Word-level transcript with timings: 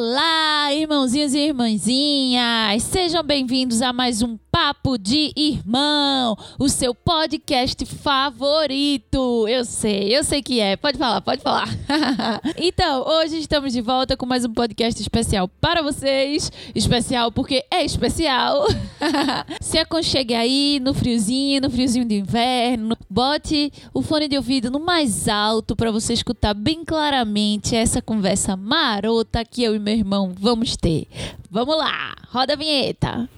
Olá, 0.00 0.72
irmãozinhos 0.72 1.34
e 1.34 1.48
irmãzinhas! 1.48 2.84
Sejam 2.84 3.20
bem-vindos 3.20 3.82
a 3.82 3.92
mais 3.92 4.22
um 4.22 4.38
Papo 4.60 4.98
de 4.98 5.32
Irmão, 5.36 6.36
o 6.58 6.68
seu 6.68 6.92
podcast 6.92 7.86
favorito. 7.86 9.46
Eu 9.46 9.64
sei, 9.64 10.16
eu 10.16 10.24
sei 10.24 10.42
que 10.42 10.58
é. 10.58 10.76
Pode 10.76 10.98
falar, 10.98 11.20
pode 11.20 11.40
falar. 11.40 11.68
então, 12.58 13.06
hoje 13.06 13.38
estamos 13.38 13.72
de 13.72 13.80
volta 13.80 14.16
com 14.16 14.26
mais 14.26 14.44
um 14.44 14.52
podcast 14.52 15.00
especial 15.00 15.46
para 15.46 15.80
vocês. 15.80 16.50
Especial 16.74 17.30
porque 17.30 17.64
é 17.70 17.84
especial. 17.84 18.66
Se 19.62 19.78
aconchegue 19.78 20.34
aí 20.34 20.80
no 20.82 20.92
friozinho, 20.92 21.60
no 21.60 21.70
friozinho 21.70 22.04
de 22.04 22.16
inverno. 22.16 22.96
Bote 23.08 23.72
o 23.94 24.02
fone 24.02 24.26
de 24.26 24.36
ouvido 24.36 24.72
no 24.72 24.80
mais 24.80 25.28
alto 25.28 25.76
para 25.76 25.92
você 25.92 26.12
escutar 26.12 26.52
bem 26.52 26.84
claramente 26.84 27.76
essa 27.76 28.02
conversa 28.02 28.56
marota 28.56 29.44
que 29.44 29.62
eu 29.62 29.76
e 29.76 29.78
meu 29.78 29.94
irmão 29.94 30.34
vamos 30.36 30.76
ter. 30.76 31.06
Vamos 31.48 31.78
lá, 31.78 32.16
roda 32.32 32.54
a 32.54 32.56
vinheta. 32.56 33.37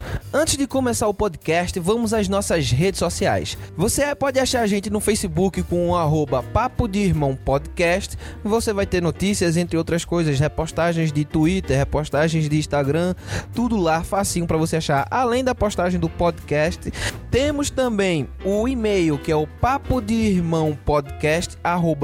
Antes 0.33 0.55
de 0.55 0.65
começar 0.65 1.09
o 1.09 1.13
podcast, 1.13 1.77
vamos 1.77 2.13
às 2.13 2.29
nossas 2.29 2.71
redes 2.71 2.99
sociais. 2.99 3.57
Você 3.75 4.15
pode 4.15 4.39
achar 4.39 4.61
a 4.61 4.67
gente 4.67 4.89
no 4.89 5.01
Facebook 5.01 5.61
com 5.63 5.89
o 5.89 5.95
arroba 5.97 6.41
Papo 6.41 6.87
de 6.87 6.99
Irmão 6.99 7.35
Podcast. 7.35 8.17
Você 8.41 8.71
vai 8.71 8.85
ter 8.85 9.01
notícias, 9.01 9.57
entre 9.57 9.75
outras 9.75 10.05
coisas, 10.05 10.39
repostagens 10.39 11.11
de 11.11 11.25
Twitter, 11.25 11.77
repostagens 11.77 12.47
de 12.47 12.57
Instagram, 12.57 13.13
tudo 13.53 13.75
lá 13.75 14.05
facinho 14.05 14.47
para 14.47 14.55
você 14.55 14.77
achar. 14.77 15.05
Além 15.11 15.43
da 15.43 15.53
postagem 15.53 15.99
do 15.99 16.09
podcast, 16.09 16.89
temos 17.29 17.69
também 17.69 18.27
o 18.43 18.67
e-mail 18.67 19.17
que 19.17 19.31
é 19.31 19.35
o 19.35 19.47
papo 19.47 20.01
de 20.01 20.13
irmão 20.13 20.77
podcast 20.85 21.57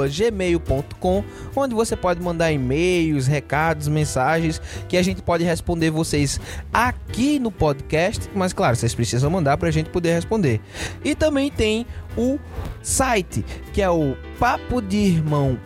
gmail.com, 0.09 1.23
onde 1.55 1.75
você 1.75 1.95
pode 1.95 2.22
mandar 2.22 2.52
e-mails, 2.52 3.28
recados, 3.28 3.88
mensagens 3.88 4.61
que 4.88 4.98
a 4.98 5.02
gente 5.02 5.22
pode 5.22 5.44
responder 5.44 5.89
vocês 5.92 6.39
aqui 6.73 7.39
no 7.39 7.52
podcast, 7.52 8.17
mas 8.34 8.54
claro, 8.54 8.76
vocês 8.76 8.94
precisam 8.94 9.30
mandar 9.30 9.58
para 9.58 9.70
a 9.70 9.72
gente 9.72 9.90
poder 9.90 10.14
responder. 10.14 10.60
E 11.04 11.16
também 11.16 11.50
tem 11.50 11.86
o 12.18 12.40
site, 12.82 13.46
que 13.73 13.82
é 13.82 13.90
o 13.90 14.18
papo 14.40 14.82
de 14.82 14.98
irmão. 14.98 15.58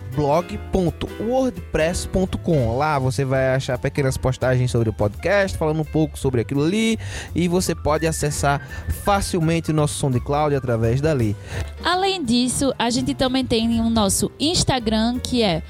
Lá 2.75 2.99
você 2.99 3.23
vai 3.23 3.55
achar 3.55 3.77
pequenas 3.77 4.17
postagens 4.17 4.69
sobre 4.69 4.89
o 4.89 4.93
podcast, 4.93 5.57
falando 5.57 5.79
um 5.79 5.85
pouco 5.85 6.19
sobre 6.19 6.41
aquilo 6.41 6.65
ali, 6.65 6.99
e 7.33 7.47
você 7.47 7.73
pode 7.73 8.05
acessar 8.05 8.67
facilmente 9.05 9.71
o 9.71 9.73
nosso 9.73 9.93
SoundCloud 9.95 10.53
através 10.53 10.99
dali. 10.99 11.33
Além 11.81 12.23
disso, 12.25 12.73
a 12.77 12.89
gente 12.89 13.13
também 13.13 13.45
tem 13.45 13.79
o 13.79 13.89
nosso 13.89 14.29
Instagram, 14.37 15.17
que 15.19 15.41
é 15.41 15.63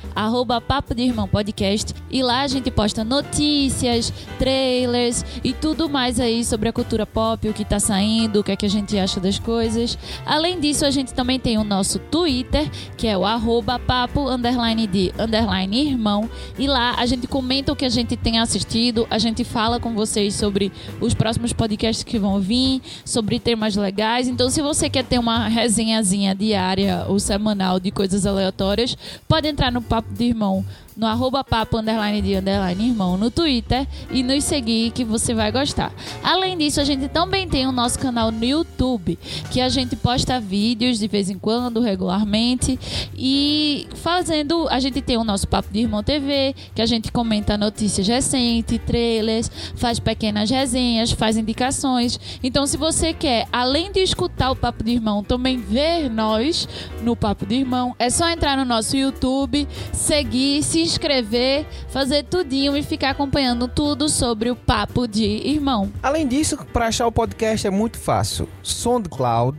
Papo 0.68 0.96
de 0.96 1.04
Irmão 1.04 1.28
Podcast. 1.28 1.94
E 2.10 2.24
lá 2.24 2.42
a 2.42 2.48
gente 2.48 2.72
posta 2.72 3.04
notícias, 3.04 4.12
trailers 4.40 5.24
e 5.44 5.54
tudo 5.54 5.88
mais 5.88 6.20
aí 6.20 6.44
sobre 6.44 6.68
a 6.68 6.74
cultura 6.74 7.06
pop, 7.06 7.48
o 7.48 7.54
que 7.54 7.64
tá 7.64 7.80
saindo, 7.80 8.40
o 8.40 8.44
que 8.44 8.52
é 8.52 8.56
que 8.56 8.66
a 8.66 8.70
gente 8.70 8.98
acha 8.98 9.20
das 9.20 9.38
coisas. 9.38 9.98
Além 10.26 10.60
disso, 10.60 10.71
a 10.80 10.90
gente 10.92 11.14
também 11.14 11.40
tem 11.40 11.58
o 11.58 11.64
nosso 11.64 12.00
Twitter, 12.00 12.70
que 12.96 13.08
é 13.08 13.18
o 13.18 13.26
arroba 13.26 13.78
papo 13.78 14.30
underline 14.30 14.88
de 14.88 15.12
underline 15.20 15.88
irmão. 15.88 16.30
E 16.58 16.68
lá 16.68 16.96
a 16.98 17.06
gente 17.06 17.28
comenta 17.28 17.72
o 17.72 17.76
que 17.76 17.86
a 17.86 17.90
gente 17.90 18.16
tem 18.16 18.40
assistido, 18.40 19.06
a 19.10 19.18
gente 19.18 19.44
fala 19.44 19.80
com 19.80 19.94
vocês 19.94 20.36
sobre 20.36 20.72
os 21.00 21.14
próximos 21.14 21.52
podcasts 21.54 22.04
que 22.04 22.18
vão 22.18 22.40
vir, 22.40 22.82
sobre 23.04 23.40
temas 23.40 23.76
legais. 23.76 24.28
Então, 24.28 24.50
se 24.50 24.62
você 24.62 24.90
quer 24.90 25.04
ter 25.04 25.20
uma 25.20 25.48
resenhazinha 25.48 26.34
diária 26.34 27.06
ou 27.08 27.20
semanal 27.20 27.80
de 27.80 27.92
coisas 27.92 28.26
aleatórias, 28.26 28.98
pode 29.28 29.48
entrar 29.48 29.72
no 29.72 29.82
Papo 29.82 30.14
de 30.14 30.26
Irmão 30.26 30.66
no 31.02 31.08
arroba 31.08 31.44
papo 31.44 31.80
underline 31.80 32.22
de 32.22 32.36
underline 32.36 32.90
irmão 32.90 33.18
no 33.18 33.32
Twitter 33.32 33.88
e 34.12 34.22
nos 34.22 34.44
seguir 34.44 34.92
que 34.92 35.04
você 35.04 35.34
vai 35.34 35.52
gostar. 35.52 35.92
Além 36.24 36.56
disso, 36.56 36.80
a 36.80 36.84
gente 36.84 37.08
também 37.08 37.48
tem 37.48 37.66
o 37.66 37.72
nosso 37.72 37.98
canal 37.98 38.32
no 38.32 38.46
YouTube, 38.46 39.18
que 39.50 39.60
a 39.60 39.68
gente 39.68 39.96
posta 39.96 40.40
vídeos 40.40 41.00
de 41.00 41.08
vez 41.08 41.28
em 41.28 41.40
quando, 41.40 41.82
regularmente, 41.82 42.80
e 43.18 43.88
fazendo, 43.96 44.68
a 44.70 44.80
gente 44.80 45.02
tem 45.02 45.18
o 45.18 45.24
nosso 45.24 45.48
Papo 45.48 45.74
de 45.74 45.80
Irmão 45.80 46.04
TV, 46.04 46.54
que 46.76 46.84
a 46.84 46.86
gente 46.86 47.12
comenta 47.12 47.58
notícias 47.58 48.08
recentes, 48.08 48.80
trailers, 48.86 49.50
faz 49.76 50.00
pequenas 50.00 50.52
resenhas, 50.52 51.12
faz 51.12 51.36
indicações. 51.36 52.20
Então, 52.44 52.68
se 52.68 52.78
você 52.78 53.12
quer, 53.12 53.48
além 53.52 53.92
de 53.92 54.02
escutar 54.02 54.52
o 54.52 54.56
Papo 54.56 54.84
de 54.84 54.92
Irmão, 54.92 55.24
também 55.24 55.58
ver 55.58 56.12
nós 56.12 56.70
no 57.02 57.16
Papo 57.16 57.44
de 57.44 57.56
Irmão, 57.56 57.96
é 57.98 58.12
só 58.12 58.30
entrar 58.30 58.56
no 58.56 58.66
nosso 58.66 58.96
YouTube, 58.96 59.68
seguir, 59.92 60.62
se 60.62 60.91
inscrever, 60.92 61.66
fazer 61.88 62.24
tudinho 62.24 62.76
e 62.76 62.84
ficar 62.84 63.12
acompanhando 63.12 63.68
tudo 63.68 64.10
sobre 64.10 64.50
o 64.50 64.56
Papo 64.56 65.08
de 65.08 65.24
Irmão. 65.24 65.92
Além 66.04 66.28
disso, 66.28 66.58
para 66.74 66.88
achar 66.88 67.08
o 67.08 67.12
podcast 67.12 67.66
é 67.66 67.70
muito 67.70 67.98
fácil. 67.98 68.48
SoundCloud, 68.62 69.58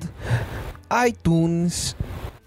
iTunes 1.07 1.97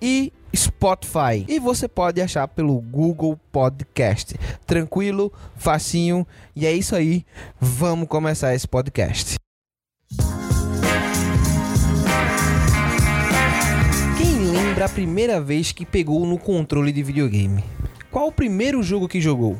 e 0.02 0.32
Spotify. 0.56 1.46
E 1.48 1.60
você 1.60 1.88
pode 1.88 2.22
achar 2.22 2.48
pelo 2.48 2.80
Google 2.80 3.38
Podcast. 3.52 4.36
Tranquilo, 4.66 5.34
facinho. 5.56 6.26
E 6.56 6.66
é 6.66 6.72
isso 6.72 6.96
aí. 6.96 7.26
Vamos 7.60 8.08
começar 8.08 8.54
esse 8.54 8.68
podcast. 8.68 9.36
Quem 14.18 14.52
lembra 14.52 14.86
a 14.86 14.90
primeira 14.90 15.42
vez 15.42 15.72
que 15.72 15.86
pegou 15.86 16.26
no 16.26 16.38
controle 16.38 16.92
de 16.92 17.04
videogame? 17.04 17.75
Qual 18.16 18.28
o 18.28 18.32
primeiro 18.32 18.82
jogo 18.82 19.10
que 19.10 19.20
jogou? 19.20 19.58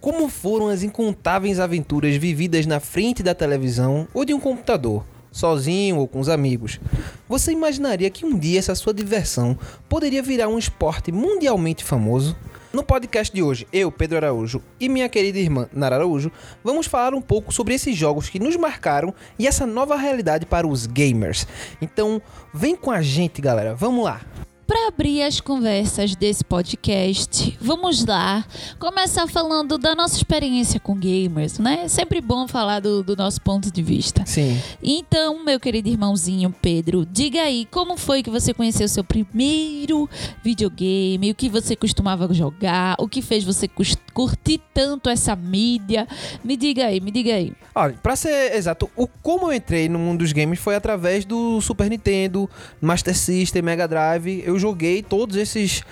Como 0.00 0.30
foram 0.30 0.68
as 0.68 0.82
incontáveis 0.82 1.60
aventuras 1.60 2.16
vividas 2.16 2.64
na 2.64 2.80
frente 2.80 3.22
da 3.22 3.34
televisão 3.34 4.08
ou 4.14 4.24
de 4.24 4.32
um 4.32 4.40
computador, 4.40 5.04
sozinho 5.30 5.98
ou 5.98 6.08
com 6.08 6.18
os 6.18 6.30
amigos? 6.30 6.80
Você 7.28 7.52
imaginaria 7.52 8.08
que 8.08 8.24
um 8.24 8.38
dia 8.38 8.60
essa 8.60 8.74
sua 8.74 8.94
diversão 8.94 9.58
poderia 9.90 10.22
virar 10.22 10.48
um 10.48 10.56
esporte 10.56 11.12
mundialmente 11.12 11.84
famoso? 11.84 12.34
No 12.72 12.82
podcast 12.82 13.30
de 13.30 13.42
hoje, 13.42 13.66
eu, 13.70 13.92
Pedro 13.92 14.16
Araújo, 14.16 14.62
e 14.80 14.88
minha 14.88 15.10
querida 15.10 15.38
irmã 15.38 15.68
Nara 15.70 15.96
Araújo, 15.96 16.32
vamos 16.64 16.86
falar 16.86 17.12
um 17.12 17.20
pouco 17.20 17.52
sobre 17.52 17.74
esses 17.74 17.94
jogos 17.94 18.30
que 18.30 18.40
nos 18.40 18.56
marcaram 18.56 19.12
e 19.38 19.46
essa 19.46 19.66
nova 19.66 19.96
realidade 19.96 20.46
para 20.46 20.66
os 20.66 20.86
gamers. 20.86 21.46
Então, 21.78 22.22
vem 22.54 22.74
com 22.74 22.90
a 22.90 23.02
gente, 23.02 23.42
galera, 23.42 23.74
vamos 23.74 24.02
lá! 24.02 24.22
Para 24.68 24.88
abrir 24.88 25.22
as 25.22 25.40
conversas 25.40 26.14
desse 26.14 26.44
podcast, 26.44 27.56
vamos 27.58 28.04
lá 28.04 28.44
começar 28.78 29.26
falando 29.26 29.78
da 29.78 29.94
nossa 29.94 30.14
experiência 30.14 30.78
com 30.78 30.94
gamers, 30.94 31.58
né? 31.58 31.84
É 31.84 31.88
sempre 31.88 32.20
bom 32.20 32.46
falar 32.46 32.80
do, 32.80 33.02
do 33.02 33.16
nosso 33.16 33.40
ponto 33.40 33.72
de 33.72 33.82
vista. 33.82 34.26
Sim. 34.26 34.60
Então, 34.82 35.42
meu 35.42 35.58
querido 35.58 35.88
irmãozinho 35.88 36.54
Pedro, 36.60 37.06
diga 37.06 37.40
aí 37.40 37.66
como 37.70 37.96
foi 37.96 38.22
que 38.22 38.28
você 38.28 38.52
conheceu 38.52 38.86
seu 38.88 39.02
primeiro 39.02 40.06
videogame, 40.44 41.30
o 41.30 41.34
que 41.34 41.48
você 41.48 41.74
costumava 41.74 42.30
jogar, 42.34 42.94
o 42.98 43.08
que 43.08 43.22
fez 43.22 43.44
você 43.44 43.70
curtir 44.12 44.60
tanto 44.74 45.08
essa 45.08 45.34
mídia. 45.34 46.06
Me 46.44 46.58
diga 46.58 46.88
aí, 46.88 47.00
me 47.00 47.10
diga 47.10 47.32
aí. 47.32 47.54
Olha, 47.74 47.94
pra 48.02 48.14
ser 48.14 48.54
exato, 48.54 48.90
o 48.94 49.08
como 49.08 49.46
eu 49.46 49.54
entrei 49.54 49.88
no 49.88 49.98
mundo 49.98 50.18
dos 50.18 50.32
games 50.32 50.58
foi 50.58 50.74
através 50.74 51.24
do 51.24 51.58
Super 51.62 51.88
Nintendo, 51.88 52.50
Master 52.82 53.16
System, 53.16 53.62
Mega 53.62 53.88
Drive. 53.88 54.42
Eu 54.44 54.57
joguei 54.58 55.02
todos 55.02 55.36
esses 55.36 55.82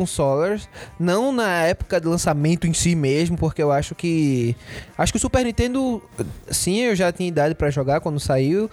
consoles, 0.00 0.68
não 1.00 1.32
na 1.32 1.62
época 1.62 1.98
de 1.98 2.06
lançamento 2.06 2.66
em 2.66 2.74
si 2.74 2.94
mesmo, 2.94 3.34
porque 3.38 3.62
eu 3.62 3.72
acho 3.72 3.94
que 3.94 4.54
acho 4.98 5.10
que 5.10 5.16
o 5.16 5.20
Super 5.20 5.42
Nintendo, 5.42 6.02
sim, 6.50 6.80
eu 6.80 6.94
já 6.94 7.10
tinha 7.10 7.26
idade 7.26 7.54
pra 7.54 7.70
jogar 7.70 8.00
quando 8.02 8.20
saiu, 8.20 8.70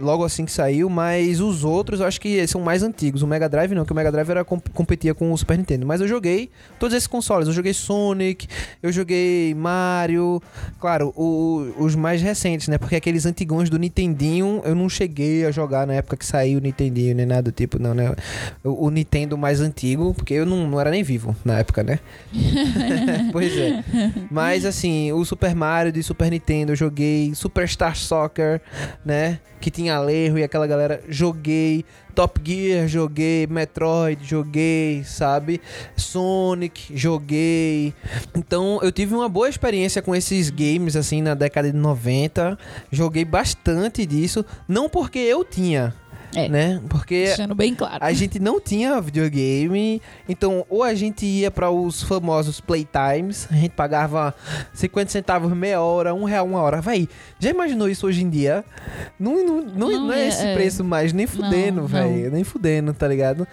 logo 0.00 0.24
assim 0.24 0.44
que 0.44 0.50
saiu, 0.50 0.90
mas 0.90 1.40
os 1.40 1.62
outros 1.62 2.00
eu 2.00 2.06
acho 2.06 2.20
que 2.20 2.44
são 2.48 2.60
mais 2.60 2.82
antigos. 2.82 3.22
O 3.22 3.26
Mega 3.26 3.48
Drive 3.48 3.72
não, 3.72 3.84
que 3.84 3.92
o 3.92 3.94
Mega 3.94 4.10
Drive 4.10 4.28
era 4.30 4.44
com- 4.44 4.60
competia 4.74 5.14
com 5.14 5.32
o 5.32 5.38
Super 5.38 5.56
Nintendo, 5.56 5.86
mas 5.86 6.00
eu 6.00 6.08
joguei 6.08 6.50
todos 6.80 6.92
esses 6.96 7.06
consoles. 7.06 7.46
Eu 7.46 7.54
joguei 7.54 7.72
Sonic, 7.72 8.48
eu 8.82 8.90
joguei 8.90 9.54
Mario, 9.54 10.42
claro, 10.80 11.12
o- 11.16 11.72
os 11.78 11.94
mais 11.94 12.20
recentes, 12.20 12.66
né? 12.66 12.78
Porque 12.78 12.96
aqueles 12.96 13.24
antigões 13.26 13.70
do 13.70 13.78
Nintendinho 13.78 14.60
eu 14.64 14.74
não 14.74 14.88
cheguei 14.88 15.46
a 15.46 15.52
jogar 15.52 15.86
na 15.86 15.94
época 15.94 16.16
que 16.16 16.26
saiu 16.26 16.58
o 16.58 16.62
Nintendinho, 16.62 17.14
nem 17.14 17.26
nada 17.26 17.52
tipo, 17.52 17.78
não, 17.78 17.94
né? 17.94 18.12
O, 18.64 18.86
o 18.86 18.90
Nintendo 18.90 19.38
mais 19.38 19.60
antigo, 19.60 20.12
porque 20.14 20.34
eu 20.34 20.44
não, 20.48 20.66
não 20.66 20.80
era 20.80 20.90
nem 20.90 21.02
vivo 21.02 21.36
na 21.44 21.58
época, 21.58 21.82
né? 21.82 22.00
pois 23.32 23.56
é. 23.56 23.84
Mas 24.30 24.64
assim, 24.64 25.12
o 25.12 25.24
Super 25.24 25.54
Mario 25.54 25.92
de 25.92 26.02
Super 26.02 26.30
Nintendo 26.30 26.72
eu 26.72 26.76
joguei, 26.76 27.34
Superstar 27.34 27.96
Soccer, 27.96 28.60
né? 29.04 29.38
Que 29.60 29.70
tinha 29.70 29.96
Alejo 29.96 30.38
e 30.38 30.42
aquela 30.42 30.66
galera, 30.66 31.02
joguei. 31.08 31.84
Top 32.14 32.40
Gear, 32.44 32.88
joguei. 32.88 33.46
Metroid, 33.46 34.24
joguei, 34.24 35.04
sabe? 35.04 35.60
Sonic, 35.96 36.96
joguei. 36.96 37.94
Então 38.36 38.80
eu 38.82 38.90
tive 38.90 39.14
uma 39.14 39.28
boa 39.28 39.48
experiência 39.48 40.02
com 40.02 40.14
esses 40.14 40.50
games, 40.50 40.96
assim, 40.96 41.22
na 41.22 41.34
década 41.34 41.70
de 41.70 41.76
90. 41.76 42.58
Joguei 42.90 43.24
bastante 43.24 44.04
disso. 44.04 44.44
Não 44.66 44.88
porque 44.88 45.18
eu 45.18 45.44
tinha, 45.44 45.94
É. 46.34 46.48
né? 46.48 46.80
Porque 46.88 47.26
Deixando 47.26 47.54
bem 47.54 47.74
claro. 47.74 47.98
a 48.00 48.12
gente 48.12 48.38
não 48.38 48.60
tinha 48.60 49.00
videogame, 49.00 50.00
então 50.28 50.64
ou 50.68 50.82
a 50.82 50.94
gente 50.94 51.24
ia 51.24 51.50
para 51.50 51.70
os 51.70 52.02
famosos 52.02 52.60
playtimes, 52.60 53.48
a 53.50 53.54
gente 53.54 53.70
pagava 53.70 54.34
50 54.74 55.10
centavos 55.10 55.52
meia 55.52 55.80
hora, 55.80 56.14
um 56.14 56.24
real 56.24 56.46
uma 56.46 56.60
hora. 56.60 56.80
Vai, 56.80 57.08
já 57.38 57.50
imaginou 57.50 57.88
isso 57.88 58.06
hoje 58.06 58.22
em 58.22 58.30
dia? 58.30 58.64
Não, 59.18 59.44
não, 59.44 59.60
não, 59.62 59.88
Não 59.90 60.06
não 60.06 60.12
é 60.12 60.24
é, 60.24 60.28
esse 60.28 60.54
preço 60.54 60.84
mais, 60.84 61.12
nem 61.12 61.26
fudendo, 61.26 61.86
velho, 61.86 62.30
nem 62.30 62.44
fudendo, 62.44 62.92
tá 62.92 63.08
ligado? 63.08 63.46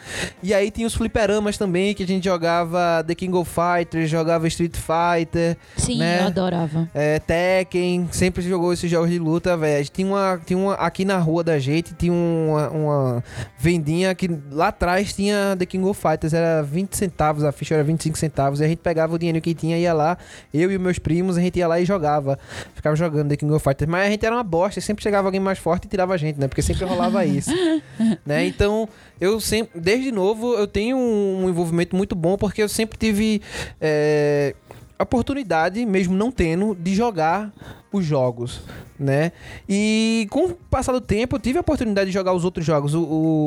E 0.44 0.54
aí 0.54 0.70
tinha 0.70 0.88
os 0.88 0.94
fliperamas 0.96 1.58
também, 1.58 1.94
que 1.94 2.04
a 2.04 2.08
gente 2.08 2.24
jogava 2.26 3.04
The 3.06 3.16
King 3.16 3.36
of 3.38 3.50
Fighters, 3.50 4.10
jogava 4.10 4.48
Street 4.48 4.76
Fighter, 4.76 5.58
Sim, 5.78 6.00
né? 6.00 6.22
eu 6.22 6.28
adorava. 6.28 6.90
é, 6.94 7.20
Tekken, 7.20 8.08
sempre 8.12 8.42
jogou 8.44 8.74
esses 8.74 8.90
jogos 8.90 9.10
de 9.10 9.20
luta, 9.20 9.56
velho. 9.58 9.76
A 9.76 9.78
gente 9.80 9.92
Tinha 9.92 10.08
uma, 10.08 10.42
tinha 10.46 10.58
uma. 10.58 10.74
Aqui 10.76 11.06
na 11.06 11.18
rua 11.18 11.44
da 11.44 11.58
gente 11.58 11.94
tinha 11.94 12.12
uma, 12.12 12.65
uma 12.70 13.24
vendinha 13.58 14.14
que 14.14 14.30
lá 14.52 14.70
atrás 14.70 15.14
tinha 15.14 15.56
The 15.58 15.66
King 15.66 15.88
of 15.88 16.00
Fighters, 16.00 16.34
era 16.34 16.62
20 16.62 16.96
centavos, 16.96 17.44
a 17.44 17.52
ficha 17.52 17.76
era 17.76 17.84
25 17.84 18.18
centavos. 18.18 18.60
E 18.60 18.64
a 18.64 18.68
gente 18.68 18.80
pegava 18.80 19.16
o 19.16 19.20
dinheiro 19.20 19.42
que 19.42 19.54
tinha, 19.54 19.78
ia 19.78 19.94
lá, 19.94 20.18
eu 20.54 20.72
e 20.72 20.78
meus 20.78 21.00
primos, 21.00 21.38
a 21.38 21.42
gente 21.42 21.58
ia 21.60 21.68
lá 21.68 21.80
e 21.80 21.86
jogava. 21.86 22.38
Ficava 22.74 22.96
jogando 22.96 23.30
The 23.30 23.38
King 23.38 23.54
of 23.54 23.64
Fighters. 23.64 23.90
Mas 23.90 24.08
a 24.08 24.10
gente 24.10 24.26
era 24.26 24.36
uma 24.36 24.44
bosta, 24.44 24.82
sempre 24.82 25.04
chegava 25.04 25.28
alguém 25.28 25.40
mais 25.40 25.60
forte 25.60 25.86
e 25.86 25.88
tirava 25.88 26.14
a 26.14 26.18
gente, 26.18 26.40
né? 26.40 26.48
Porque 26.48 26.62
sempre 26.62 26.86
rolava 26.86 27.26
isso. 27.26 27.52
né? 28.26 28.46
Então, 28.46 28.88
eu 29.20 29.40
sempre, 29.40 29.80
desde 29.80 30.12
novo, 30.12 30.54
eu 30.56 30.68
tenho 30.68 30.98
um 30.98 31.50
envolvimento 31.50 31.96
muito 31.96 32.16
bom 32.16 32.38
porque 32.38 32.62
eu 32.62 32.70
sempre 32.70 32.98
tive. 32.98 33.42
é, 33.80 34.56
oportunidade, 35.00 35.86
mesmo 35.86 36.16
não 36.16 36.32
tendo, 36.32 36.76
de 36.76 36.96
jogar 36.96 37.52
os 37.96 38.06
jogos, 38.06 38.62
né? 39.00 39.32
E 39.68 40.28
com 40.30 40.46
o 40.46 40.54
passar 40.54 40.92
do 40.92 41.02
tempo, 41.02 41.36
eu 41.36 41.40
tive 41.40 41.58
a 41.58 41.62
oportunidade 41.62 42.08
de 42.08 42.14
jogar 42.14 42.34
os 42.34 42.46
outros 42.46 42.66
jogos, 42.66 42.94
o, 42.94 43.02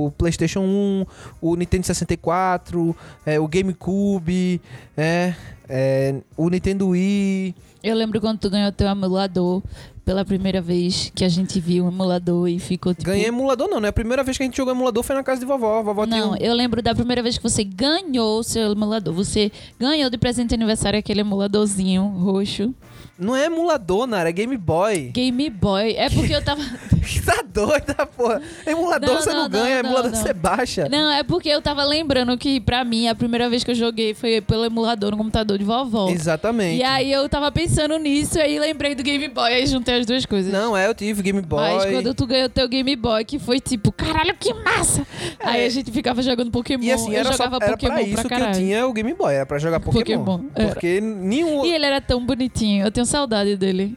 o 0.06 0.12
PlayStation 0.16 0.60
1, 0.60 1.06
o 1.40 1.56
Nintendo 1.56 1.86
64, 1.86 2.96
é, 3.24 3.40
o 3.40 3.48
GameCube, 3.48 4.60
é, 4.96 5.34
é, 5.68 6.14
o 6.36 6.48
Nintendo 6.48 6.88
Wii. 6.88 7.54
Eu 7.82 7.94
lembro 7.94 8.20
quando 8.20 8.38
tu 8.38 8.50
ganhou 8.50 8.72
teu 8.72 8.88
emulador 8.88 9.62
pela 10.08 10.24
primeira 10.24 10.62
vez 10.62 11.12
que 11.14 11.22
a 11.22 11.28
gente 11.28 11.60
viu 11.60 11.84
o 11.84 11.88
emulador 11.88 12.48
e 12.48 12.58
ficou 12.58 12.94
tipo. 12.94 13.04
Ganhei 13.04 13.26
emulador 13.26 13.68
não, 13.68 13.78
né? 13.78 13.88
A 13.88 13.92
primeira 13.92 14.24
vez 14.24 14.38
que 14.38 14.42
a 14.42 14.46
gente 14.46 14.56
jogou 14.56 14.72
emulador 14.72 15.02
foi 15.02 15.14
na 15.14 15.22
casa 15.22 15.38
de 15.38 15.44
vovó. 15.44 15.82
Vovó 15.82 16.06
Não, 16.06 16.32
um... 16.32 16.36
eu 16.36 16.54
lembro 16.54 16.80
da 16.80 16.94
primeira 16.94 17.22
vez 17.22 17.36
que 17.36 17.42
você 17.42 17.62
ganhou 17.62 18.38
o 18.40 18.42
seu 18.42 18.72
emulador. 18.72 19.12
Você 19.12 19.52
ganhou 19.78 20.08
de 20.08 20.16
presente 20.16 20.48
de 20.48 20.54
aniversário 20.54 20.98
aquele 20.98 21.20
emuladorzinho 21.20 22.04
roxo. 22.04 22.74
Não 23.18 23.34
é 23.34 23.46
emulador, 23.46 24.06
Nara, 24.06 24.28
é 24.28 24.32
Game 24.32 24.56
Boy. 24.56 25.10
Game 25.12 25.50
Boy. 25.50 25.94
É 25.96 26.08
porque 26.08 26.32
eu 26.32 26.42
tava. 26.42 26.62
tá 27.26 27.42
doida, 27.42 28.06
porra. 28.06 28.40
Emulador 28.64 29.08
Não, 29.08 29.16
você 29.20 29.30
não, 29.30 29.42
não, 29.42 29.48
ganha, 29.48 29.82
não, 29.82 29.90
emulador 29.90 30.10
você 30.12 30.32
baixa. 30.32 30.88
Não, 30.88 31.10
é 31.12 31.24
porque 31.24 31.48
eu 31.48 31.60
tava 31.60 31.82
lembrando 31.84 32.38
que, 32.38 32.60
pra 32.60 32.84
mim, 32.84 33.08
a 33.08 33.14
primeira 33.16 33.50
vez 33.50 33.64
que 33.64 33.72
eu 33.72 33.74
joguei 33.74 34.14
foi 34.14 34.40
pelo 34.40 34.64
emulador 34.64 35.10
no 35.10 35.16
computador 35.16 35.58
de 35.58 35.64
vovó. 35.64 36.08
Exatamente. 36.10 36.78
E 36.78 36.84
aí 36.84 37.10
eu 37.10 37.28
tava 37.28 37.50
pensando 37.50 37.98
nisso, 37.98 38.38
aí 38.38 38.58
lembrei 38.58 38.94
do 38.94 39.02
Game 39.02 39.26
Boy, 39.28 39.52
aí 39.52 39.66
juntei 39.66 39.98
as 39.98 40.06
duas 40.06 40.24
coisas. 40.24 40.52
Não, 40.52 40.76
é, 40.76 40.86
eu 40.86 40.94
tive 40.94 41.20
Game 41.20 41.40
Boy. 41.40 41.60
Mas 41.60 41.86
quando 41.86 42.14
tu 42.14 42.24
ganhou 42.24 42.48
teu 42.48 42.68
Game 42.68 42.94
Boy, 42.94 43.24
que 43.24 43.40
foi 43.40 43.58
tipo, 43.58 43.90
caralho, 43.90 44.36
que 44.38 44.54
massa! 44.54 45.04
Aí 45.40 45.66
a 45.66 45.68
gente 45.68 45.90
ficava 45.90 46.22
jogando 46.22 46.52
Pokémon. 46.52 46.84
É. 46.84 46.86
E 46.86 46.92
assim, 46.92 47.12
eu 47.12 47.18
era, 47.18 47.32
só, 47.32 47.44
jogava 47.44 47.64
era 47.64 47.72
Pokémon 47.72 47.94
pra 47.94 48.02
isso 48.02 48.28
que 48.28 48.34
eu 48.34 48.52
tinha 48.52 48.86
o 48.86 48.92
Game 48.92 49.12
Boy, 49.12 49.34
era 49.34 49.46
pra 49.46 49.58
jogar 49.58 49.80
Pokémon. 49.80 50.24
Pokémon, 50.24 50.48
era. 50.54 50.68
Porque 50.68 51.00
nenhum... 51.00 51.64
E 51.64 51.72
ele 51.72 51.84
era 51.84 52.00
tão 52.00 52.24
bonitinho, 52.24 52.86
eu 52.86 52.92
tenho 52.92 53.07
saudade 53.08 53.56
dele. 53.56 53.96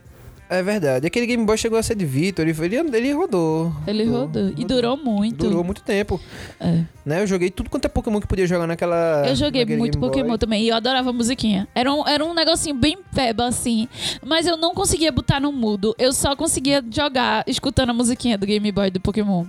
É 0.52 0.62
verdade, 0.62 1.06
aquele 1.06 1.26
Game 1.26 1.46
Boy 1.46 1.56
chegou 1.56 1.78
a 1.78 1.82
ser 1.82 1.94
de 1.94 2.04
Vitor, 2.04 2.46
ele, 2.46 2.76
ele, 2.76 2.76
ele 2.94 3.12
rodou. 3.14 3.72
Ele 3.86 4.04
rodou. 4.04 4.52
E 4.54 4.66
durou 4.66 4.98
muito. 4.98 5.46
Durou 5.46 5.64
muito 5.64 5.82
tempo. 5.82 6.20
É. 6.60 6.84
Né? 7.06 7.22
Eu 7.22 7.26
joguei 7.26 7.48
tudo 7.48 7.70
quanto 7.70 7.86
é 7.86 7.88
Pokémon 7.88 8.20
que 8.20 8.26
podia 8.26 8.46
jogar 8.46 8.66
naquela. 8.66 9.24
Eu 9.26 9.34
joguei 9.34 9.64
muito 9.64 9.92
Game 9.92 9.96
Boy. 9.96 10.10
Pokémon 10.10 10.36
também 10.36 10.64
e 10.64 10.68
eu 10.68 10.76
adorava 10.76 11.08
a 11.08 11.12
musiquinha. 11.12 11.66
Era 11.74 11.90
um, 11.90 12.06
era 12.06 12.22
um 12.22 12.34
negocinho 12.34 12.74
bem 12.74 12.98
peba, 13.14 13.46
assim. 13.46 13.88
Mas 14.22 14.46
eu 14.46 14.58
não 14.58 14.74
conseguia 14.74 15.10
botar 15.10 15.40
no 15.40 15.50
mudo. 15.50 15.94
Eu 15.98 16.12
só 16.12 16.36
conseguia 16.36 16.84
jogar 16.90 17.44
escutando 17.46 17.88
a 17.88 17.94
musiquinha 17.94 18.36
do 18.36 18.44
Game 18.44 18.70
Boy 18.70 18.90
do 18.90 19.00
Pokémon. 19.00 19.46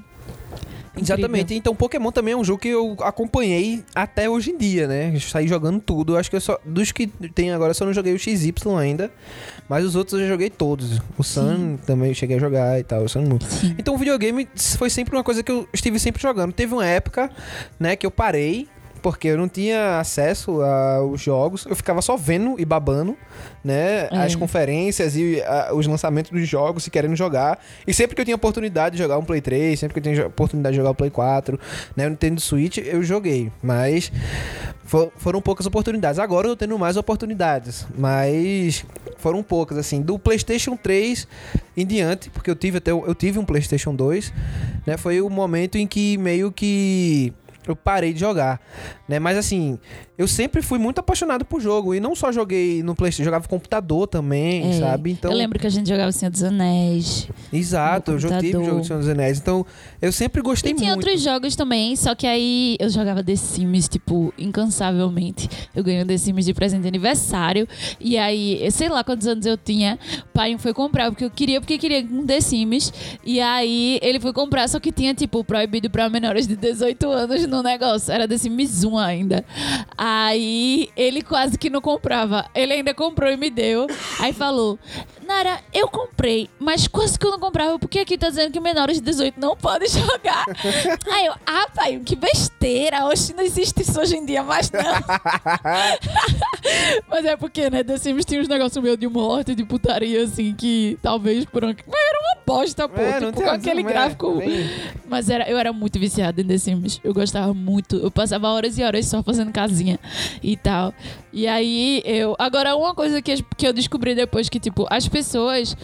Exatamente. 0.95 1.55
Então, 1.55 1.75
Pokémon 1.75 2.11
também 2.11 2.33
é 2.33 2.37
um 2.37 2.43
jogo 2.43 2.59
que 2.59 2.69
eu 2.69 2.95
acompanhei 3.01 3.83
até 3.95 4.29
hoje 4.29 4.51
em 4.51 4.57
dia, 4.57 4.87
né? 4.87 5.11
Eu 5.13 5.19
saí 5.19 5.47
jogando 5.47 5.81
tudo. 5.81 6.13
Eu 6.13 6.17
acho 6.17 6.29
que 6.29 6.35
eu 6.35 6.41
só. 6.41 6.59
Dos 6.63 6.91
que 6.91 7.07
tem 7.07 7.51
agora, 7.51 7.71
eu 7.71 7.75
só 7.75 7.85
não 7.85 7.93
joguei 7.93 8.13
o 8.13 8.19
XY 8.19 8.53
ainda. 8.79 9.11
Mas 9.67 9.85
os 9.85 9.95
outros 9.95 10.13
eu 10.19 10.27
já 10.27 10.33
joguei 10.33 10.49
todos. 10.49 10.99
O 11.17 11.23
Sun 11.23 11.77
também 11.85 12.09
eu 12.09 12.15
cheguei 12.15 12.37
a 12.37 12.39
jogar 12.39 12.79
e 12.79 12.83
tal. 12.83 13.03
O 13.03 13.09
Sun. 13.09 13.39
Sim. 13.47 13.75
Então 13.77 13.95
o 13.95 13.97
videogame 13.97 14.47
foi 14.77 14.89
sempre 14.89 15.15
uma 15.15 15.23
coisa 15.23 15.41
que 15.41 15.51
eu 15.51 15.67
estive 15.73 15.99
sempre 15.99 16.21
jogando. 16.21 16.53
Teve 16.53 16.73
uma 16.73 16.85
época, 16.85 17.29
né, 17.79 17.95
que 17.95 18.05
eu 18.05 18.11
parei. 18.11 18.67
Porque 19.03 19.27
eu 19.27 19.37
não 19.37 19.47
tinha 19.49 19.99
acesso 19.99 20.61
aos 20.61 21.21
jogos, 21.21 21.65
eu 21.69 21.75
ficava 21.75 22.01
só 22.01 22.15
vendo 22.15 22.55
e 22.57 22.63
babando, 22.63 23.17
né? 23.63 24.07
É. 24.09 24.17
As 24.17 24.33
conferências 24.33 25.15
e 25.17 25.41
ah, 25.45 25.71
os 25.73 25.85
lançamentos 25.85 26.31
dos 26.31 26.47
jogos 26.47 26.87
e 26.87 26.89
querendo 26.89 27.15
jogar. 27.15 27.59
E 27.85 27.93
sempre 27.93 28.15
que 28.15 28.21
eu 28.21 28.25
tinha 28.25 28.35
oportunidade 28.35 28.95
de 28.95 29.01
jogar 29.03 29.17
um 29.17 29.23
Play 29.25 29.41
3, 29.41 29.77
sempre 29.77 29.93
que 29.93 29.99
eu 30.07 30.13
tinha 30.13 30.27
oportunidade 30.27 30.73
de 30.73 30.77
jogar 30.77 30.91
o 30.91 30.95
Play 30.95 31.09
4, 31.11 31.59
né? 31.97 32.07
O 32.07 32.09
Nintendo 32.11 32.39
Switch, 32.39 32.77
eu 32.77 33.03
joguei. 33.03 33.51
Mas 33.61 34.09
fo- 34.85 35.11
foram 35.17 35.41
poucas 35.41 35.65
oportunidades. 35.65 36.17
Agora 36.17 36.47
eu 36.47 36.51
tô 36.55 36.57
tendo 36.65 36.79
mais 36.79 36.95
oportunidades. 36.95 37.85
Mas 37.97 38.85
foram 39.17 39.43
poucas, 39.43 39.77
assim. 39.77 40.01
Do 40.01 40.17
PlayStation 40.17 40.77
3 40.77 41.27
em 41.75 41.85
diante, 41.85 42.29
porque 42.29 42.49
eu 42.49 42.55
tive 42.55 42.77
até 42.77 42.91
eu 42.91 43.13
tive 43.13 43.37
um 43.37 43.43
PlayStation 43.45 43.93
2, 43.93 44.31
né? 44.87 44.95
Foi 44.95 45.19
o 45.21 45.29
momento 45.29 45.77
em 45.77 45.85
que 45.85 46.17
meio 46.17 46.51
que 46.53 47.33
eu 47.67 47.75
parei 47.75 48.13
de 48.13 48.19
jogar, 48.19 48.59
né? 49.07 49.19
Mas 49.19 49.37
assim, 49.37 49.79
eu 50.17 50.27
sempre 50.27 50.61
fui 50.61 50.77
muito 50.77 50.99
apaixonado 50.99 51.43
por 51.45 51.59
jogo 51.61 51.93
e 51.95 51.99
não 51.99 52.15
só 52.15 52.31
joguei 52.31 52.83
no 52.83 52.93
PlayStation, 52.95 53.23
jogava 53.25 53.47
computador 53.47 54.07
também, 54.07 54.69
É, 54.69 54.79
sabe? 54.79 55.11
Então, 55.11 55.31
Eu 55.31 55.37
lembro 55.37 55.57
que 55.57 55.65
a 55.65 55.69
gente 55.69 55.89
jogava 55.89 56.11
Senhor 56.11 56.29
dos 56.31 56.43
Anéis. 56.43 57.27
exato, 57.51 58.11
eu 58.11 58.17
tive 58.17 58.29
computador. 58.33 58.65
jogo 58.65 58.81
de 58.81 58.87
Senhor 58.87 58.99
dos 58.99 59.09
Anéis. 59.09 59.39
Então, 59.39 59.65
eu 60.01 60.11
sempre 60.11 60.41
gostei 60.41 60.71
E 60.71 60.75
tinha 60.75 60.91
muito. 60.93 61.05
outros 61.05 61.23
jogos 61.23 61.55
também, 61.55 61.95
só 61.95 62.13
que 62.13 62.27
aí 62.27 62.77
eu 62.79 62.89
jogava 62.89 63.23
The 63.23 63.35
Sims, 63.35 63.87
tipo, 63.87 64.33
incansavelmente. 64.37 65.49
Eu 65.75 65.83
ganhei 65.83 66.03
um 66.03 66.07
The 66.07 66.17
Sims 66.17 66.45
de 66.45 66.53
presente 66.53 66.81
de 66.83 66.87
aniversário. 66.87 67.67
E 67.99 68.17
aí, 68.17 68.63
eu 68.63 68.71
sei 68.71 68.89
lá 68.89 69.03
quantos 69.03 69.27
anos 69.27 69.45
eu 69.45 69.57
tinha. 69.57 69.97
O 70.25 70.33
pai 70.33 70.55
foi 70.57 70.73
comprar, 70.73 71.09
porque 71.11 71.25
eu 71.25 71.31
queria, 71.31 71.59
porque 71.59 71.77
queria 71.77 72.05
um 72.11 72.25
The 72.25 72.39
Sims. 72.41 72.93
E 73.25 73.39
aí, 73.39 73.99
ele 74.01 74.19
foi 74.19 74.33
comprar, 74.33 74.67
só 74.69 74.79
que 74.79 74.91
tinha, 74.91 75.13
tipo, 75.13 75.43
proibido 75.43 75.89
pra 75.89 76.09
menores 76.09 76.47
de 76.47 76.55
18 76.55 77.09
anos 77.09 77.47
no 77.47 77.63
negócio. 77.63 78.11
Era 78.11 78.27
The 78.27 78.37
Sims 78.37 78.83
1 78.83 78.97
ainda. 78.97 79.45
Aí, 80.05 80.89
ele 80.97 81.21
quase 81.21 81.57
que 81.57 81.69
não 81.69 81.79
comprava. 81.79 82.45
Ele 82.53 82.73
ainda 82.73 82.93
comprou 82.93 83.31
e 83.31 83.37
me 83.37 83.49
deu. 83.49 83.87
Aí 84.19 84.33
falou: 84.33 84.77
Nara, 85.25 85.59
eu 85.73 85.87
comprei, 85.87 86.49
mas 86.59 86.87
quase 86.87 87.17
que 87.17 87.25
eu 87.25 87.31
não 87.31 87.39
comprava, 87.39 87.79
porque 87.79 87.99
aqui 87.99 88.17
tá 88.17 88.29
dizendo 88.29 88.51
que 88.51 88.59
menores 88.59 88.97
de 88.97 89.03
18 89.03 89.39
não 89.39 89.55
podem 89.55 89.87
jogar. 89.89 90.45
Aí 91.11 91.25
eu, 91.25 91.33
ah, 91.45 91.67
pai, 91.73 91.99
que 92.03 92.15
besteira. 92.15 93.05
Oxe, 93.05 93.33
não 93.33 93.43
existe 93.43 93.81
isso 93.81 93.99
hoje 93.99 94.15
em 94.17 94.25
dia 94.25 94.43
mais, 94.43 94.69
não. 94.71 94.81
Mas 97.09 97.25
é 97.25 97.35
porque, 97.35 97.69
né, 97.69 97.83
The 97.83 97.97
Sims 97.97 98.25
tinha 98.25 98.41
uns 98.41 98.47
negócios 98.47 98.81
meio 98.83 98.97
de 98.97 99.07
morte, 99.07 99.55
de 99.55 99.63
putaria, 99.63 100.23
assim, 100.23 100.53
que 100.53 100.97
talvez 101.01 101.45
por 101.45 101.63
um... 101.63 101.67
Mas 101.67 102.01
era 102.09 102.19
uma 102.19 102.37
bosta, 102.45 102.89
pô. 102.89 102.99
É, 102.99 103.19
tipo, 103.19 103.33
com 103.41 103.49
aquele 103.49 103.81
é, 103.81 103.83
gráfico... 103.83 104.35
bem- 104.37 104.69
Mas 105.07 105.29
era, 105.29 105.49
eu 105.49 105.57
era 105.57 105.71
muito 105.73 105.99
viciada 105.99 106.41
em 106.41 106.45
The 106.45 106.57
Sims. 106.57 106.99
Eu 107.03 107.13
gostava 107.13 107.53
muito. 107.53 107.97
Eu 107.97 108.11
passava 108.11 108.49
horas 108.49 108.77
e 108.77 108.83
horas 108.83 109.05
só 109.05 109.21
fazendo 109.23 109.51
casinha 109.51 109.99
e 110.41 110.55
tal. 110.57 110.93
E 111.31 111.47
aí 111.47 112.01
eu. 112.05 112.35
Agora, 112.39 112.75
uma 112.75 112.93
coisa 112.93 113.21
que, 113.21 113.43
que 113.57 113.67
eu 113.67 113.73
descobri 113.73 114.15
depois 114.15 114.49
que, 114.49 114.59
tipo, 114.59 114.85
as 114.89 115.07
pessoas. 115.13 115.77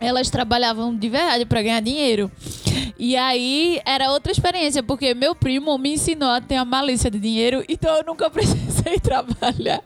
Elas 0.00 0.30
trabalhavam 0.30 0.94
de 0.96 1.08
verdade 1.08 1.44
pra 1.44 1.62
ganhar 1.62 1.80
dinheiro. 1.80 2.30
E 2.98 3.16
aí 3.16 3.80
era 3.86 4.10
outra 4.12 4.30
experiência, 4.30 4.82
porque 4.82 5.14
meu 5.14 5.34
primo 5.34 5.76
me 5.78 5.94
ensinou 5.94 6.28
a 6.28 6.40
ter 6.40 6.56
a 6.56 6.64
malícia 6.66 7.10
de 7.10 7.18
dinheiro, 7.18 7.64
então 7.66 7.96
eu 7.96 8.04
nunca 8.04 8.28
precisei 8.30 8.98
trabalhar, 9.00 9.80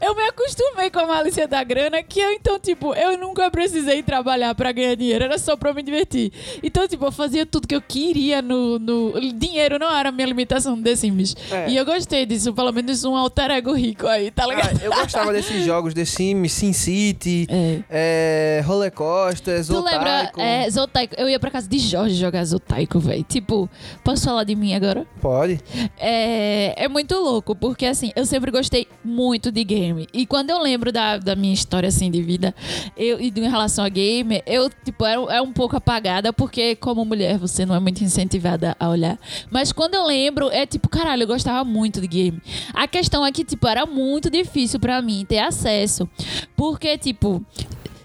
eu 0.00 0.14
me 0.14 0.22
acostumei 0.22 0.88
com 0.90 0.98
a 1.00 1.06
malícia 1.06 1.46
da 1.46 1.62
grana, 1.62 2.02
que 2.02 2.18
eu, 2.20 2.32
então, 2.32 2.58
tipo, 2.58 2.94
eu 2.94 3.18
nunca 3.18 3.50
precisei 3.50 4.02
trabalhar 4.02 4.54
pra 4.54 4.72
ganhar 4.72 4.94
dinheiro, 4.94 5.24
era 5.24 5.36
só 5.38 5.56
pra 5.58 5.74
me 5.74 5.82
divertir. 5.82 6.32
Então, 6.62 6.88
tipo, 6.88 7.04
eu 7.04 7.12
fazia 7.12 7.44
tudo 7.44 7.68
que 7.68 7.74
eu 7.74 7.82
queria 7.82 8.40
no... 8.40 8.78
no... 8.78 9.12
Dinheiro 9.34 9.78
não 9.78 9.94
era 9.94 10.08
a 10.08 10.12
minha 10.12 10.26
limitação 10.26 10.80
The 10.80 10.96
Sims. 10.96 11.36
É. 11.50 11.68
E 11.68 11.76
eu 11.76 11.84
gostei 11.84 12.24
disso, 12.24 12.54
pelo 12.54 12.72
menos 12.72 13.04
um 13.04 13.14
alter 13.14 13.50
ego 13.50 13.72
rico 13.74 14.06
aí, 14.06 14.30
tá 14.30 14.44
Ah, 14.44 14.46
ligado? 14.46 14.80
eu 14.82 14.90
gostava 14.90 15.32
desses 15.34 15.64
jogos 15.66 15.92
The 15.92 16.04
Sims, 16.06 16.52
Sim 16.52 16.72
City, 16.72 17.46
É. 17.50 17.80
é, 17.90 18.62
Roller 18.64 18.90
Coaster, 18.90 19.53
Tu 19.62 19.80
lembra? 19.80 20.32
É, 20.36 20.68
Zotaiko. 20.70 21.14
Eu 21.16 21.28
ia 21.28 21.38
pra 21.38 21.50
casa 21.50 21.68
de 21.68 21.78
Jorge 21.78 22.14
jogar 22.14 22.44
Zotaiko, 22.44 22.98
velho. 22.98 23.22
Tipo, 23.22 23.68
posso 24.02 24.24
falar 24.24 24.44
de 24.44 24.54
mim 24.54 24.74
agora? 24.74 25.06
Pode. 25.20 25.60
É, 25.98 26.84
é 26.84 26.88
muito 26.88 27.14
louco, 27.16 27.54
porque 27.54 27.86
assim, 27.86 28.12
eu 28.16 28.24
sempre 28.26 28.50
gostei 28.50 28.86
muito 29.04 29.50
de 29.50 29.64
game. 29.64 30.06
E 30.12 30.26
quando 30.26 30.50
eu 30.50 30.60
lembro 30.60 30.90
da, 30.92 31.18
da 31.18 31.36
minha 31.36 31.54
história, 31.54 31.88
assim, 31.88 32.10
de 32.10 32.22
vida, 32.22 32.54
eu, 32.96 33.20
e 33.20 33.28
em 33.34 33.48
relação 33.48 33.84
a 33.84 33.88
game, 33.88 34.42
eu, 34.46 34.70
tipo, 34.84 35.04
é, 35.04 35.14
é 35.14 35.42
um 35.42 35.52
pouco 35.52 35.76
apagada, 35.76 36.32
porque 36.32 36.76
como 36.76 37.04
mulher 37.04 37.38
você 37.38 37.64
não 37.66 37.74
é 37.74 37.80
muito 37.80 38.02
incentivada 38.02 38.76
a 38.78 38.88
olhar. 38.88 39.18
Mas 39.50 39.72
quando 39.72 39.94
eu 39.94 40.06
lembro, 40.06 40.50
é 40.50 40.66
tipo, 40.66 40.88
caralho, 40.88 41.22
eu 41.22 41.26
gostava 41.26 41.64
muito 41.64 42.00
de 42.00 42.06
game. 42.06 42.42
A 42.72 42.86
questão 42.86 43.24
é 43.24 43.32
que, 43.32 43.44
tipo, 43.44 43.66
era 43.66 43.86
muito 43.86 44.30
difícil 44.30 44.78
pra 44.80 45.00
mim 45.02 45.24
ter 45.28 45.38
acesso. 45.38 46.08
Porque, 46.56 46.96
tipo, 46.98 47.44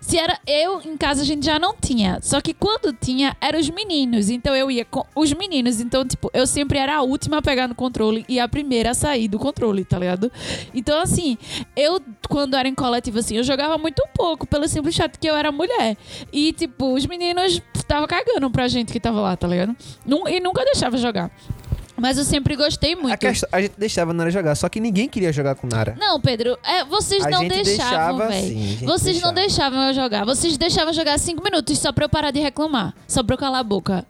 se 0.10 0.18
era 0.18 0.40
eu 0.48 0.82
em 0.82 0.98
casa 0.98 1.22
a 1.22 1.26
gente 1.26 1.46
já 1.46 1.60
não 1.60 1.76
tinha. 1.80 2.18
Só 2.22 2.42
que 2.42 2.52
quando 2.54 2.92
tinha, 2.92 3.38
eram 3.40 3.60
os 3.60 3.70
meninos. 3.70 4.30
Então 4.30 4.56
eu 4.56 4.72
ia 4.72 4.84
com 4.84 5.06
os 5.16 5.32
meninos. 5.34 5.80
Então, 5.80 6.04
tipo, 6.04 6.32
eu 6.34 6.48
sempre 6.48 6.80
era 6.80 6.96
a 6.96 7.02
última 7.02 7.38
a 7.38 7.42
pegar 7.42 7.68
no 7.68 7.76
controle 7.76 8.26
e 8.28 8.40
a 8.40 8.48
primeira 8.48 8.92
a 8.92 8.94
sair 8.96 9.28
do 9.28 9.38
controle, 9.38 9.86
tá 9.86 10.00
ligado? 10.00 10.32
Então, 10.74 11.00
assim, 11.00 11.38
eu, 11.76 12.02
quando 12.28 12.56
era 12.56 12.68
em 12.68 12.74
coletivo, 12.74 13.20
assim, 13.20 13.38
eu 13.38 13.44
jogava 13.44 13.78
muito 13.78 14.04
pouco, 14.16 14.48
pelo 14.48 14.68
simples 14.68 14.96
fato 14.98 15.20
que 15.20 15.30
eu 15.30 15.36
era 15.36 15.52
mulher. 15.52 15.96
E, 16.34 16.54
tipo, 16.54 16.94
os 16.94 17.06
meninos 17.06 17.62
estavam 17.76 18.08
cagando 18.08 18.50
pra 18.50 18.68
gente 18.68 18.92
que 18.92 19.00
tava 19.00 19.22
lá, 19.22 19.38
tá 19.38 19.48
ligado? 19.48 19.76
E 20.28 20.40
nunca 20.40 20.66
deixava 20.66 20.98
jogar. 20.98 21.32
Mas 22.00 22.18
eu 22.18 22.24
sempre 22.24 22.56
gostei 22.56 22.96
muito. 22.96 23.14
A, 23.14 23.18
questão- 23.18 23.50
a 23.52 23.62
gente 23.62 23.74
deixava 23.78 24.12
a 24.12 24.14
Nara 24.14 24.32
jogar, 24.32 24.56
só 24.56 24.68
que 24.70 24.80
ninguém 24.80 25.08
queria 25.10 25.32
jogar 25.34 25.56
com 25.56 25.68
Nara. 25.68 25.96
Não, 26.00 26.20
Pedro, 26.20 26.58
é, 26.64 26.84
vocês 26.86 27.24
A 27.26 27.30
não 27.30 27.48
deixavam, 27.48 28.18
deixava, 28.18 28.28
velho. 28.30 28.48
sim, 28.48 28.64
a 28.64 28.68
gente 28.68 28.86
Vocês 28.86 29.22
não 29.22 29.34
deixava. 29.34 29.70
deixavam 29.72 29.84
eu 29.88 29.94
jogar. 29.94 30.26
Vocês 30.26 30.58
deixavam 30.58 30.90
eu 30.90 30.94
jogar 30.96 31.18
cinco 31.18 31.44
minutos 31.44 31.78
só 31.80 31.92
pra 31.92 32.06
eu 32.06 32.10
parar 32.10 32.32
de 32.32 32.40
reclamar. 32.40 32.94
Só 33.08 33.24
pra 33.24 33.34
eu 33.34 33.38
calar 33.38 33.60
a 33.60 33.64
boca. 33.64 34.06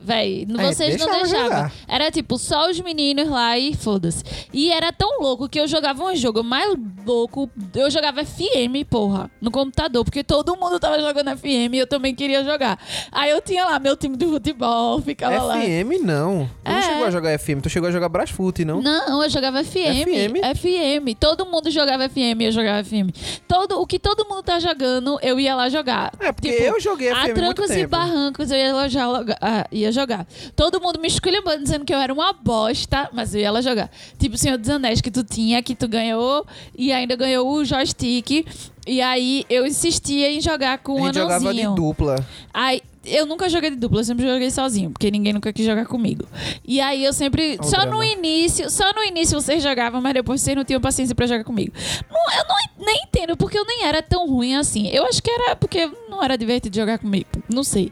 Véi, 0.00 0.46
gente 0.48 0.56
vocês 0.58 0.96
não 0.98 1.06
deixava 1.06 1.22
deixavam. 1.22 1.44
jogar. 1.44 1.72
Era 1.88 2.10
tipo 2.10 2.36
só 2.38 2.68
os 2.70 2.80
meninos 2.80 3.28
lá 3.28 3.56
e 3.58 3.74
foda-se. 3.74 4.24
E 4.52 4.70
era 4.70 4.92
tão 4.92 5.20
louco 5.20 5.48
que 5.48 5.60
eu 5.60 5.66
jogava 5.68 6.02
um 6.04 6.14
jogo 6.16 6.42
mais 6.42 6.74
louco. 7.06 7.48
Eu 7.74 7.90
jogava 7.90 8.24
FM, 8.24 8.84
porra, 8.88 9.30
no 9.40 9.50
computador, 9.50 10.04
porque 10.04 10.24
todo 10.24 10.56
mundo 10.56 10.78
tava 10.80 10.98
jogando 11.00 11.36
FM 11.36 11.74
e 11.74 11.78
eu 11.78 11.86
também 11.86 12.14
queria 12.14 12.42
jogar. 12.44 12.78
Aí 13.12 13.30
eu 13.30 13.40
tinha 13.40 13.64
lá 13.64 13.78
meu 13.78 13.96
time 13.96 14.16
de 14.16 14.26
futebol, 14.26 15.00
ficava 15.00 15.42
lá. 15.42 15.60
FM 15.60 16.02
não. 16.02 16.50
Tu 16.64 16.70
não 16.70 16.76
É. 16.78 16.82
chegou 16.82 17.04
a 17.06 17.10
jogar 17.10 17.38
FM, 17.38 17.60
tu 17.62 17.70
chegou 17.70 17.88
a 17.88 17.92
jogar 17.92 18.08
Brasfoot, 18.08 18.64
não? 18.64 18.82
Não, 18.82 19.22
eu 19.22 19.30
jogava 19.30 19.62
FM. 19.62 20.04
FM? 20.04 20.56
FM. 20.58 21.14
Todo 21.18 21.46
mundo 21.46 21.70
jogava 21.70 22.08
FM, 22.08 22.40
eu 22.40 22.52
jogava 22.52 22.82
FM. 22.84 23.10
Todo, 23.46 23.80
o 23.80 23.86
que 23.86 23.98
todo 23.98 24.24
mundo 24.28 24.42
tá 24.42 24.58
jogando, 24.58 25.18
eu 25.22 25.38
ia 25.38 25.54
lá 25.54 25.68
jogar. 25.68 26.12
É, 26.20 26.32
porque 26.32 26.50
Tipo, 26.52 26.62
eu 26.64 26.80
joguei 26.80 27.08
FM 27.10 27.30
A 27.30 27.34
trancos 27.34 27.70
e 27.70 27.86
barrancos 27.86 28.50
eu 28.50 28.56
ia 28.58 28.74
lá 28.74 28.88
já 28.88 29.06
loga- 29.06 29.38
ah, 29.60 29.66
ia 29.70 29.92
jogar. 29.92 30.26
Todo 30.56 30.80
mundo 30.80 30.98
me 31.00 31.08
esculhambando 31.08 31.62
dizendo 31.62 31.84
que 31.84 31.92
eu 31.92 31.98
era 31.98 32.12
uma 32.12 32.32
bosta, 32.32 33.08
mas 33.12 33.34
eu 33.34 33.40
ia 33.40 33.50
lá 33.50 33.60
jogar. 33.60 33.90
Tipo 34.18 34.34
o 34.34 34.38
Senhor 34.38 34.56
dos 34.56 34.68
Anéis 34.70 35.00
que 35.00 35.10
tu 35.10 35.22
tinha, 35.22 35.62
que 35.62 35.74
tu 35.74 35.86
ganhou 35.86 36.46
e 36.76 36.92
ainda 36.92 37.14
ganhou 37.16 37.48
o 37.50 37.64
joystick. 37.64 38.46
E 38.86 39.00
aí 39.00 39.44
eu 39.50 39.66
insistia 39.66 40.32
em 40.32 40.40
jogar 40.40 40.78
com 40.78 40.92
A 40.92 41.02
um 41.02 41.06
gente 41.06 41.14
jogava 41.16 41.40
de 41.40 41.60
anãozinho. 41.60 41.74
dupla. 41.74 42.16
Aí, 42.52 42.80
eu 43.04 43.26
nunca 43.26 43.48
joguei 43.48 43.70
de 43.70 43.76
dupla, 43.76 44.00
eu 44.00 44.04
sempre 44.04 44.26
joguei 44.26 44.50
sozinho, 44.50 44.90
porque 44.90 45.10
ninguém 45.10 45.32
nunca 45.32 45.52
quis 45.52 45.66
jogar 45.66 45.86
comigo. 45.86 46.24
E 46.64 46.80
aí 46.80 47.04
eu 47.04 47.12
sempre. 47.12 47.52
Olha 47.52 47.60
o 47.60 47.64
só 47.64 47.76
drama. 47.78 47.96
no 47.96 48.04
início, 48.04 48.70
só 48.70 48.92
no 48.92 49.02
início 49.02 49.40
vocês 49.40 49.62
jogavam, 49.62 50.00
mas 50.00 50.14
depois 50.14 50.40
vocês 50.40 50.56
não 50.56 50.64
tinham 50.64 50.80
paciência 50.80 51.14
pra 51.14 51.26
jogar 51.26 51.44
comigo. 51.44 51.72
Não, 52.10 52.38
eu 52.38 52.44
não, 52.48 52.86
nem 52.86 53.02
entendo, 53.04 53.36
porque 53.36 53.58
eu 53.58 53.64
nem 53.64 53.84
era 53.84 54.02
tão 54.02 54.26
ruim 54.28 54.54
assim. 54.54 54.88
Eu 54.88 55.04
acho 55.04 55.22
que 55.22 55.30
era 55.30 55.56
porque 55.56 55.90
não 56.08 56.22
era 56.22 56.36
divertido 56.36 56.76
jogar 56.76 56.98
comigo. 56.98 57.26
Não 57.52 57.64
sei. 57.64 57.90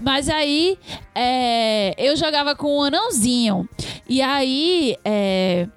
Mas 0.00 0.28
aí 0.28 0.78
é, 1.14 1.94
eu 1.98 2.16
jogava 2.16 2.54
com 2.54 2.78
um 2.78 2.82
anãozinho. 2.82 3.68
E 4.08 4.20
aí. 4.20 4.96
É, 5.04 5.68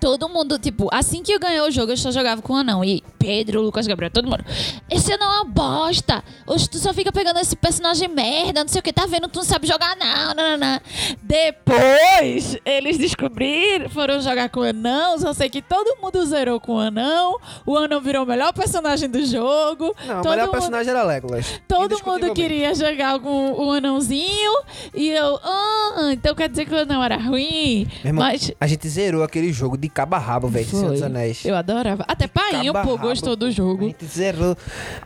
Todo 0.00 0.28
mundo, 0.28 0.60
tipo, 0.60 0.88
assim 0.92 1.24
que 1.24 1.32
eu 1.32 1.40
ganhei 1.40 1.60
o 1.60 1.70
jogo, 1.72 1.90
eu 1.90 1.96
só 1.96 2.12
jogava 2.12 2.40
com 2.40 2.52
o 2.52 2.56
anão. 2.56 2.84
E 2.84 3.02
Pedro, 3.18 3.60
Lucas 3.60 3.86
Gabriel, 3.86 4.10
todo 4.10 4.28
mundo. 4.28 4.44
Esse 4.90 5.12
anão 5.12 5.30
é 5.32 5.34
uma 5.40 5.44
bosta. 5.44 6.22
Hoje 6.46 6.68
tu 6.68 6.78
só 6.78 6.92
fica 6.94 7.10
pegando 7.12 7.38
esse 7.40 7.56
personagem 7.56 8.08
merda, 8.08 8.62
não 8.62 8.68
sei 8.68 8.80
o 8.80 8.82
que, 8.82 8.92
tá 8.92 9.06
vendo? 9.06 9.28
Tu 9.28 9.38
não 9.38 9.44
sabe 9.44 9.66
jogar, 9.66 9.96
não, 9.96 10.34
não, 10.34 10.50
não, 10.50 10.58
não. 10.58 10.80
Depois, 11.22 12.56
eles 12.64 12.98
descobriram, 12.98 13.88
foram 13.90 14.20
jogar 14.20 14.48
com 14.48 14.60
o 14.60 14.62
anão. 14.62 15.18
Só 15.18 15.32
sei 15.32 15.50
que 15.50 15.60
todo 15.60 15.96
mundo 16.00 16.24
zerou 16.26 16.60
com 16.60 16.76
o 16.76 16.78
anão. 16.78 17.38
O 17.66 17.76
anão 17.76 18.00
virou 18.00 18.24
o 18.24 18.26
melhor 18.26 18.52
personagem 18.52 19.08
do 19.08 19.24
jogo. 19.26 19.94
Não, 20.06 20.20
o 20.20 20.22
todo 20.22 20.30
melhor 20.30 20.46
mundo- 20.46 20.52
personagem 20.52 20.90
era 20.90 21.02
Legolas. 21.02 21.60
Todo 21.66 21.96
mundo 22.04 22.32
queria 22.34 22.74
jogar 22.74 23.18
com 23.20 23.52
o 23.52 23.72
anãozinho. 23.72 24.52
E 24.94 25.08
eu, 25.08 25.38
ah, 25.42 26.10
então 26.12 26.34
quer 26.34 26.48
dizer 26.48 26.66
que 26.66 26.74
o 26.74 26.78
anão 26.78 27.02
era 27.02 27.16
ruim. 27.16 27.86
Irmão, 28.04 28.24
Mas 28.24 28.52
a 28.60 28.66
gente 28.66 28.88
zerou 28.88 29.22
aquele 29.22 29.52
jogo 29.52 29.76
de 29.76 29.88
cabo 29.88 30.14
a 30.16 30.18
rabo, 30.18 30.48
velho, 30.48 30.64
de 30.64 30.70
Senhor 30.70 30.92
dos. 30.92 31.02
Anéis. 31.02 31.44
Eu 31.44 31.56
adorava. 31.56 32.04
Até 32.08 32.26
Painho, 32.26 32.72
Cabo 32.72 32.78
a 32.94 32.96
pô, 32.96 33.02
gostou 33.08 33.36
do 33.36 33.46
pô. 33.46 33.50
A 33.50 33.50
jogo. 33.50 33.84
gente 33.86 34.04
zerou. 34.06 34.56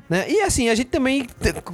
Né? 0.09 0.25
E 0.31 0.41
assim, 0.43 0.69
a 0.69 0.75
gente 0.75 0.89
também 0.89 1.27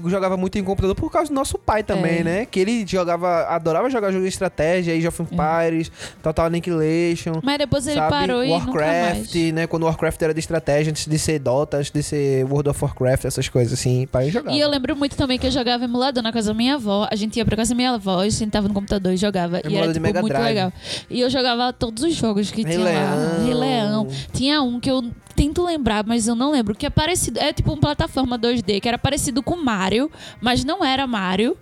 jogava 0.06 0.36
muito 0.36 0.58
em 0.58 0.64
computador 0.64 0.94
por 0.94 1.10
causa 1.10 1.28
do 1.28 1.34
nosso 1.34 1.58
pai 1.58 1.82
também, 1.82 2.18
É. 2.20 2.24
né? 2.24 2.46
Que 2.46 2.60
ele 2.60 2.86
jogava, 2.86 3.44
adorava 3.48 3.88
jogar 3.90 4.10
jogo 4.12 4.22
de 4.22 4.28
estratégia, 4.28 4.94
Age 4.94 5.06
of 5.08 5.22
Empires, 5.22 5.90
Total 6.22 6.46
Annihilation. 6.46 7.40
Mas 7.42 7.58
depois 7.58 7.86
ele 7.86 7.96
sabe? 7.96 8.10
parou 8.10 8.44
e 8.44 8.48
nunca 8.48 8.66
Warcraft, 8.72 9.34
né? 9.52 9.66
Quando 9.66 9.84
Warcraft 9.84 10.22
era 10.22 10.34
de 10.34 10.40
estratégia, 10.40 10.90
antes 10.90 11.06
de 11.06 11.18
ser 11.18 11.38
Dota, 11.38 11.78
antes 11.78 11.90
de 11.90 12.02
ser 12.02 12.44
World 12.44 12.68
of 12.70 12.82
Warcraft, 12.84 13.24
essas 13.24 13.48
coisas 13.48 13.72
assim, 13.72 14.06
pai 14.10 14.30
jogava. 14.30 14.54
E 14.56 14.60
eu 14.60 14.68
lembro 14.68 14.96
muito 14.96 15.16
também 15.16 15.38
que 15.38 15.46
eu 15.46 15.50
jogava 15.50 15.84
emulador 15.84 16.22
na 16.22 16.32
casa 16.32 16.48
da 16.48 16.54
minha 16.54 16.74
avó. 16.74 17.06
A 17.10 17.16
gente 17.16 17.36
ia 17.36 17.44
pra 17.44 17.56
casa 17.56 17.70
da 17.70 17.76
minha 17.76 17.92
avó, 17.92 18.22
e 18.24 18.30
sentava 18.32 18.68
no 18.68 18.74
computador 18.74 19.12
e 19.12 19.16
jogava. 19.16 19.58
e 19.58 19.66
Emulador 19.66 19.76
era 19.84 19.86
de 19.88 19.92
tipo, 19.94 20.02
Mega 20.06 20.20
muito 20.20 20.32
Drive. 20.32 20.46
legal. 20.46 20.72
E 21.10 21.20
eu 21.20 21.30
jogava 21.30 21.72
todos 21.72 22.02
os 22.02 22.14
jogos 22.14 22.50
que 22.50 22.62
Rei 22.62 22.72
tinha 22.74 22.84
lá. 22.84 22.90
Leão. 22.90 23.44
Rei 23.44 23.54
Leão. 23.54 24.08
Tinha 24.32 24.62
um 24.62 24.78
que 24.80 24.90
eu 24.90 25.04
tento 25.38 25.64
lembrar, 25.64 26.04
mas 26.04 26.26
eu 26.26 26.34
não 26.34 26.50
lembro. 26.50 26.74
Que 26.74 26.86
é 26.86 26.90
parecido. 26.90 27.38
É 27.38 27.52
tipo 27.52 27.70
uma 27.70 27.80
plataforma 27.80 28.36
2D, 28.36 28.80
que 28.80 28.88
era 28.88 28.98
parecido 28.98 29.40
com 29.40 29.54
Mario, 29.54 30.10
mas 30.40 30.64
não 30.64 30.84
era 30.84 31.06
Mario. 31.06 31.56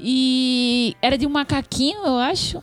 E 0.00 0.96
era 1.00 1.16
de 1.16 1.24
um 1.24 1.30
macaquinho, 1.30 2.04
eu 2.04 2.18
acho. 2.18 2.60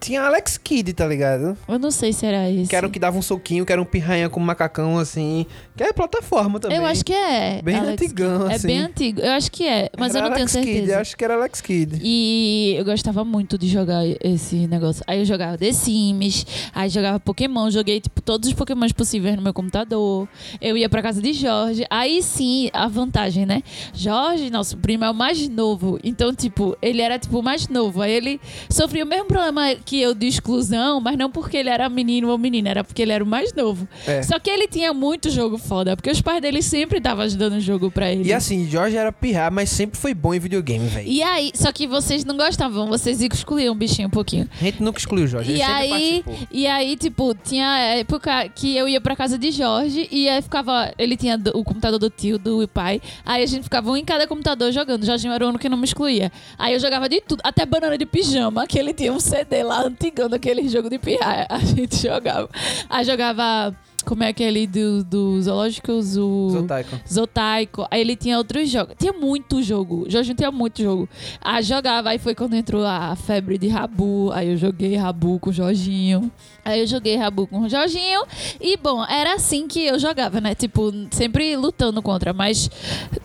Tinha 0.00 0.22
Alex 0.22 0.56
Kidd, 0.56 0.94
tá 0.94 1.06
ligado? 1.06 1.56
Eu 1.68 1.78
não 1.78 1.90
sei 1.90 2.10
se 2.12 2.24
era 2.24 2.50
esse. 2.50 2.70
Que 2.70 2.74
era 2.74 2.86
o 2.86 2.90
que 2.90 2.98
dava 2.98 3.18
um 3.18 3.22
soquinho, 3.22 3.66
que 3.66 3.72
era 3.72 3.80
um 3.80 3.84
pirranha 3.84 4.30
com 4.30 4.40
um 4.40 4.42
macacão, 4.42 4.98
assim. 4.98 5.44
Que 5.76 5.84
é 5.84 5.92
plataforma 5.92 6.58
também. 6.58 6.78
Eu 6.78 6.86
acho 6.86 7.04
que 7.04 7.12
é. 7.12 7.60
Bem 7.62 7.76
Alex 7.76 8.02
antigão, 8.02 8.38
Kidd. 8.40 8.52
É 8.52 8.56
assim. 8.56 8.66
bem 8.66 8.78
antigo. 8.78 9.20
Eu 9.20 9.32
acho 9.32 9.52
que 9.52 9.66
é, 9.66 9.90
mas 9.98 10.14
Era 10.14 10.24
eu 10.24 10.30
não 10.30 10.36
tenho 10.36 10.46
Alex 10.48 10.52
Kidd, 10.52 10.66
certeza. 10.72 10.92
eu 10.92 10.98
acho 11.00 11.16
que 11.16 11.24
era 11.24 11.34
Alex 11.34 11.60
Kidd. 11.60 12.00
E 12.02 12.74
eu 12.78 12.84
gostava 12.84 13.24
muito 13.24 13.58
de 13.58 13.68
jogar 13.68 14.02
esse 14.24 14.66
negócio. 14.66 15.04
Aí 15.06 15.18
eu 15.18 15.24
jogava 15.26 15.58
The 15.58 15.70
Sims, 15.72 16.46
aí 16.74 16.88
jogava 16.88 17.20
Pokémon, 17.20 17.70
joguei 17.70 18.00
tipo 18.00 18.22
todos 18.22 18.48
os 18.48 18.54
Pokémons 18.54 18.92
possíveis 18.92 19.36
no 19.36 19.42
meu 19.42 19.52
computador. 19.52 20.26
Eu 20.62 20.78
ia 20.78 20.88
pra 20.88 21.02
casa 21.02 21.20
de 21.20 21.34
Jorge. 21.34 21.84
Aí 21.90 22.22
sim, 22.22 22.70
a 22.72 22.88
vantagem, 22.88 23.44
né? 23.44 23.62
Jorge, 23.92 24.48
nosso 24.48 24.78
primo, 24.78 25.04
é 25.04 25.10
o 25.10 25.14
mais 25.14 25.46
novo. 25.46 25.98
Então, 26.02 26.34
tipo, 26.34 26.74
ele 26.80 27.02
era 27.02 27.18
tipo 27.18 27.38
o 27.38 27.42
mais 27.42 27.68
novo. 27.68 28.00
Aí 28.00 28.12
ele 28.12 28.40
sofria 28.70 29.04
o 29.04 29.06
mesmo 29.06 29.26
problema 29.26 29.74
que 29.84 29.89
eu 29.98 30.14
de 30.14 30.26
exclusão, 30.26 31.00
mas 31.00 31.16
não 31.16 31.30
porque 31.30 31.56
ele 31.56 31.68
era 31.68 31.88
menino 31.88 32.28
ou 32.28 32.38
menina, 32.38 32.68
era 32.70 32.84
porque 32.84 33.02
ele 33.02 33.12
era 33.12 33.22
o 33.22 33.26
mais 33.26 33.52
novo. 33.54 33.88
É. 34.06 34.22
Só 34.22 34.38
que 34.38 34.50
ele 34.50 34.66
tinha 34.68 34.92
muito 34.92 35.30
jogo 35.30 35.56
foda, 35.58 35.96
porque 35.96 36.10
os 36.10 36.20
pais 36.20 36.40
dele 36.42 36.62
sempre 36.62 36.98
estavam 36.98 37.26
dando 37.28 37.60
jogo 37.60 37.90
pra 37.90 38.10
ele. 38.10 38.28
E 38.28 38.32
assim, 38.32 38.68
Jorge 38.68 38.96
era 38.96 39.12
pirrar, 39.12 39.50
mas 39.52 39.70
sempre 39.70 39.98
foi 39.98 40.14
bom 40.14 40.34
em 40.34 40.38
videogame, 40.38 40.86
velho. 40.86 41.08
E 41.08 41.22
aí, 41.22 41.50
só 41.54 41.72
que 41.72 41.86
vocês 41.86 42.24
não 42.24 42.36
gostavam, 42.36 42.86
vocês 42.88 43.20
excluíam 43.20 43.72
o 43.72 43.76
bichinho 43.76 44.08
um 44.08 44.10
pouquinho. 44.10 44.48
A 44.60 44.64
gente 44.64 44.82
nunca 44.82 44.98
excluiu 44.98 45.24
o 45.24 45.28
Jorge, 45.28 45.52
E 45.52 45.62
aí, 45.62 46.22
participou. 46.22 46.48
e 46.50 46.66
aí, 46.66 46.96
tipo, 46.96 47.34
tinha 47.34 47.78
época 47.96 48.48
que 48.48 48.76
eu 48.76 48.88
ia 48.88 49.00
pra 49.00 49.14
casa 49.16 49.38
de 49.38 49.50
Jorge 49.50 50.08
e 50.10 50.28
aí 50.28 50.42
ficava. 50.42 50.92
Ele 50.98 51.16
tinha 51.16 51.38
o 51.54 51.64
computador 51.64 51.98
do 51.98 52.10
tio, 52.10 52.38
do 52.38 52.66
pai. 52.68 53.00
Aí 53.24 53.42
a 53.42 53.46
gente 53.46 53.64
ficava 53.64 53.90
um 53.90 53.96
em 53.96 54.04
cada 54.04 54.26
computador 54.26 54.72
jogando. 54.72 55.04
Jorginho 55.04 55.32
era 55.32 55.44
o 55.44 55.48
único 55.48 55.60
que 55.62 55.68
não 55.68 55.76
me 55.76 55.84
excluía. 55.84 56.30
Aí 56.58 56.74
eu 56.74 56.80
jogava 56.80 57.08
de 57.08 57.20
tudo, 57.20 57.40
até 57.44 57.64
banana 57.66 57.96
de 57.96 58.06
pijama, 58.06 58.66
que 58.66 58.78
ele 58.78 58.92
tinha 58.92 59.12
um 59.12 59.20
CD 59.20 59.62
lá 59.62 59.79
antigão 59.86 60.28
daquele 60.28 60.68
jogo 60.68 60.88
de 60.88 60.98
pirraia. 60.98 61.46
A 61.48 61.58
gente 61.58 61.96
jogava. 61.96 62.48
Aí 62.88 63.04
jogava 63.04 63.74
como 64.02 64.22
é 64.22 64.28
aquele 64.28 64.66
do, 64.66 65.04
do 65.04 65.42
zoológicos? 65.42 66.16
O... 66.16 66.50
Zotaico. 66.50 67.00
Zotaico. 67.12 67.86
Aí 67.90 68.00
ele 68.00 68.16
tinha 68.16 68.38
outros 68.38 68.68
jogos. 68.70 68.94
Tinha 68.98 69.12
muito 69.12 69.62
jogo. 69.62 70.06
Jorginho 70.08 70.34
tinha 70.36 70.50
muito 70.50 70.82
jogo. 70.82 71.08
Ah, 71.40 71.60
jogava. 71.60 72.10
Aí 72.10 72.18
foi 72.18 72.34
quando 72.34 72.54
entrou 72.54 72.84
a 72.84 73.14
febre 73.16 73.58
de 73.58 73.68
Rabu. 73.68 74.30
Aí 74.32 74.48
eu 74.50 74.56
joguei 74.56 74.96
Rabu 74.96 75.38
com 75.38 75.50
o 75.50 75.52
Jorginho. 75.52 76.30
Aí 76.64 76.80
eu 76.80 76.86
joguei 76.86 77.16
Rabu 77.16 77.46
com 77.46 77.60
o 77.60 77.68
Jorginho. 77.68 78.22
E, 78.60 78.76
bom, 78.76 79.04
era 79.04 79.34
assim 79.34 79.66
que 79.66 79.84
eu 79.86 79.98
jogava, 79.98 80.40
né? 80.40 80.54
Tipo, 80.54 80.92
sempre 81.10 81.56
lutando 81.56 82.00
contra. 82.02 82.32
Mas 82.32 82.70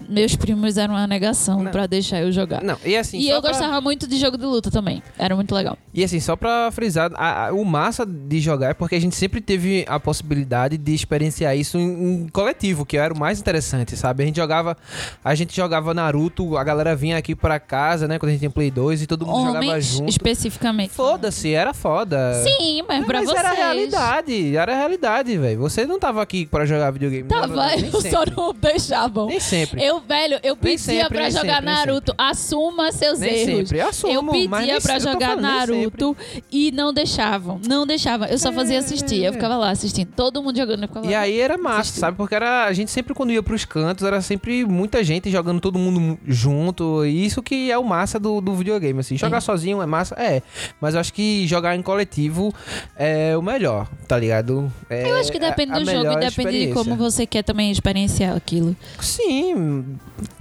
meus 0.07 0.35
primos 0.35 0.77
eram 0.77 0.93
uma 0.95 1.05
negação 1.07 1.63
Não. 1.63 1.71
pra 1.71 1.85
deixar 1.85 2.21
eu 2.21 2.31
jogar. 2.31 2.63
Não, 2.63 2.77
e 2.85 2.95
assim, 2.95 3.17
e 3.19 3.29
eu 3.29 3.41
pra- 3.41 3.51
gostava 3.51 3.79
muito 3.81 4.07
de 4.07 4.17
jogo 4.17 4.37
de 4.37 4.45
luta 4.45 4.71
também. 4.71 5.03
Era 5.17 5.35
muito 5.35 5.53
legal. 5.53 5.77
E 5.93 6.03
assim, 6.03 6.19
só 6.19 6.35
pra 6.35 6.71
frisar, 6.71 7.11
a- 7.15 7.47
a- 7.47 7.53
o 7.53 7.63
massa 7.65 8.05
de 8.05 8.39
jogar 8.39 8.69
é 8.69 8.73
porque 8.73 8.95
a 8.95 8.99
gente 9.01 9.15
sempre 9.15 9.41
teve 9.41 9.85
a 9.87 9.99
possibilidade 9.99 10.64
de 10.69 10.93
experienciar 10.93 11.55
isso 11.55 11.77
em, 11.77 12.23
em 12.23 12.27
coletivo, 12.29 12.85
que 12.85 12.97
era 12.97 13.13
o 13.13 13.17
mais 13.17 13.39
interessante, 13.39 13.95
sabe? 13.95 14.23
A 14.23 14.25
gente 14.25 14.35
jogava, 14.37 14.77
a 15.23 15.35
gente 15.35 15.55
jogava 15.55 15.93
Naruto, 15.93 16.57
a 16.57 16.63
galera 16.63 16.95
vinha 16.95 17.17
aqui 17.17 17.35
pra 17.35 17.59
casa, 17.59 18.07
né, 18.07 18.17
quando 18.19 18.29
a 18.29 18.31
gente 18.31 18.39
tinha 18.39 18.49
Play 18.51 18.71
2 18.71 19.03
e 19.03 19.07
todo 19.07 19.25
mundo 19.25 19.47
jogava 19.47 19.65
Homens, 19.65 19.85
junto. 19.85 20.09
especificamente. 20.09 20.91
Foda-se, 20.93 21.53
era 21.53 21.73
foda. 21.73 22.33
Sim, 22.43 22.83
mas 22.87 23.05
pra 23.05 23.19
mas 23.19 23.29
vocês. 23.29 23.39
era 23.39 23.49
a 23.49 23.53
realidade, 23.53 24.57
era 24.57 24.73
a 24.73 24.75
realidade, 24.77 25.37
velho. 25.37 25.59
Você 25.59 25.85
não 25.85 25.99
tava 25.99 26.21
aqui 26.21 26.45
pra 26.45 26.65
jogar 26.65 26.91
videogame. 26.91 27.27
Tava, 27.27 27.47
não, 27.47 27.65
nem 27.67 27.85
eu 27.85 28.01
só 28.01 28.23
não 28.35 28.53
deixavam. 28.53 29.27
Nem 29.27 29.39
sempre. 29.39 29.83
Eu, 29.83 29.99
velho, 29.99 30.39
eu 30.43 30.55
pedia 30.55 30.77
sempre, 30.77 31.17
pra 31.17 31.29
jogar 31.29 31.55
sempre, 31.55 31.65
Naruto. 31.65 32.13
Assuma 32.17 32.91
seus 32.91 33.19
Nem 33.19 33.29
erros. 33.29 33.45
sempre, 33.69 33.79
eu 33.79 33.87
assumo, 33.89 34.13
eu 34.13 34.49
pedia 34.49 34.81
tô 34.81 34.99
jogar 34.99 35.37
Naruto 35.37 36.15
e 36.51 36.71
não 36.71 36.93
deixavam. 36.93 37.59
Não 37.67 37.85
deixavam. 37.85 38.27
Eu 38.27 38.37
só 38.37 38.51
fazia 38.51 38.79
assistir. 38.79 39.23
Eu 39.23 39.33
ficava 39.33 39.55
lá 39.57 39.69
assistindo. 39.71 40.09
Todo 40.15 40.41
mundo 40.41 40.54
jogando. 40.57 40.81
Ficava 40.87 41.05
E 41.05 41.11
lá. 41.11 41.19
aí 41.19 41.39
era 41.39 41.57
massa, 41.57 41.99
sabe? 41.99 42.17
Porque 42.17 42.35
era, 42.35 42.65
a 42.65 42.73
gente 42.73 42.91
sempre, 42.91 43.13
quando 43.13 43.31
ia 43.31 43.41
pros 43.43 43.65
cantos, 43.65 44.05
era 44.05 44.21
sempre 44.21 44.65
muita 44.65 45.03
gente 45.03 45.29
jogando 45.29 45.59
todo 45.59 45.77
mundo 45.79 46.17
junto. 46.25 47.05
E 47.05 47.25
isso 47.25 47.41
que 47.41 47.71
é 47.71 47.77
o 47.77 47.83
massa 47.83 48.19
do, 48.19 48.39
do 48.41 48.53
videogame, 48.55 48.99
assim. 48.99 49.17
Jogar 49.17 49.37
É. 49.37 49.41
sozinho 49.41 49.81
é 49.81 49.85
massa? 49.85 50.15
É. 50.15 50.41
Mas 50.79 50.93
eu 50.93 50.99
acho 50.99 51.13
que 51.13 51.45
jogar 51.47 51.75
em 51.75 51.81
coletivo 51.81 52.53
é 52.95 53.35
o 53.37 53.41
melhor, 53.41 53.87
tá 54.07 54.17
ligado? 54.17 54.71
É 54.89 55.09
Eu 55.11 55.17
acho 55.17 55.31
que 55.31 55.39
depende 55.39 55.71
a 55.73 55.79
do 55.79 55.85
jogo 55.85 56.11
e 56.11 56.15
depende 56.17 56.67
de 56.67 56.73
como 56.73 56.95
você 56.95 57.25
quer 57.25 57.43
também 57.43 57.71
experienciar 57.71 58.35
aquilo. 58.35 58.75
Sim, 58.99 59.97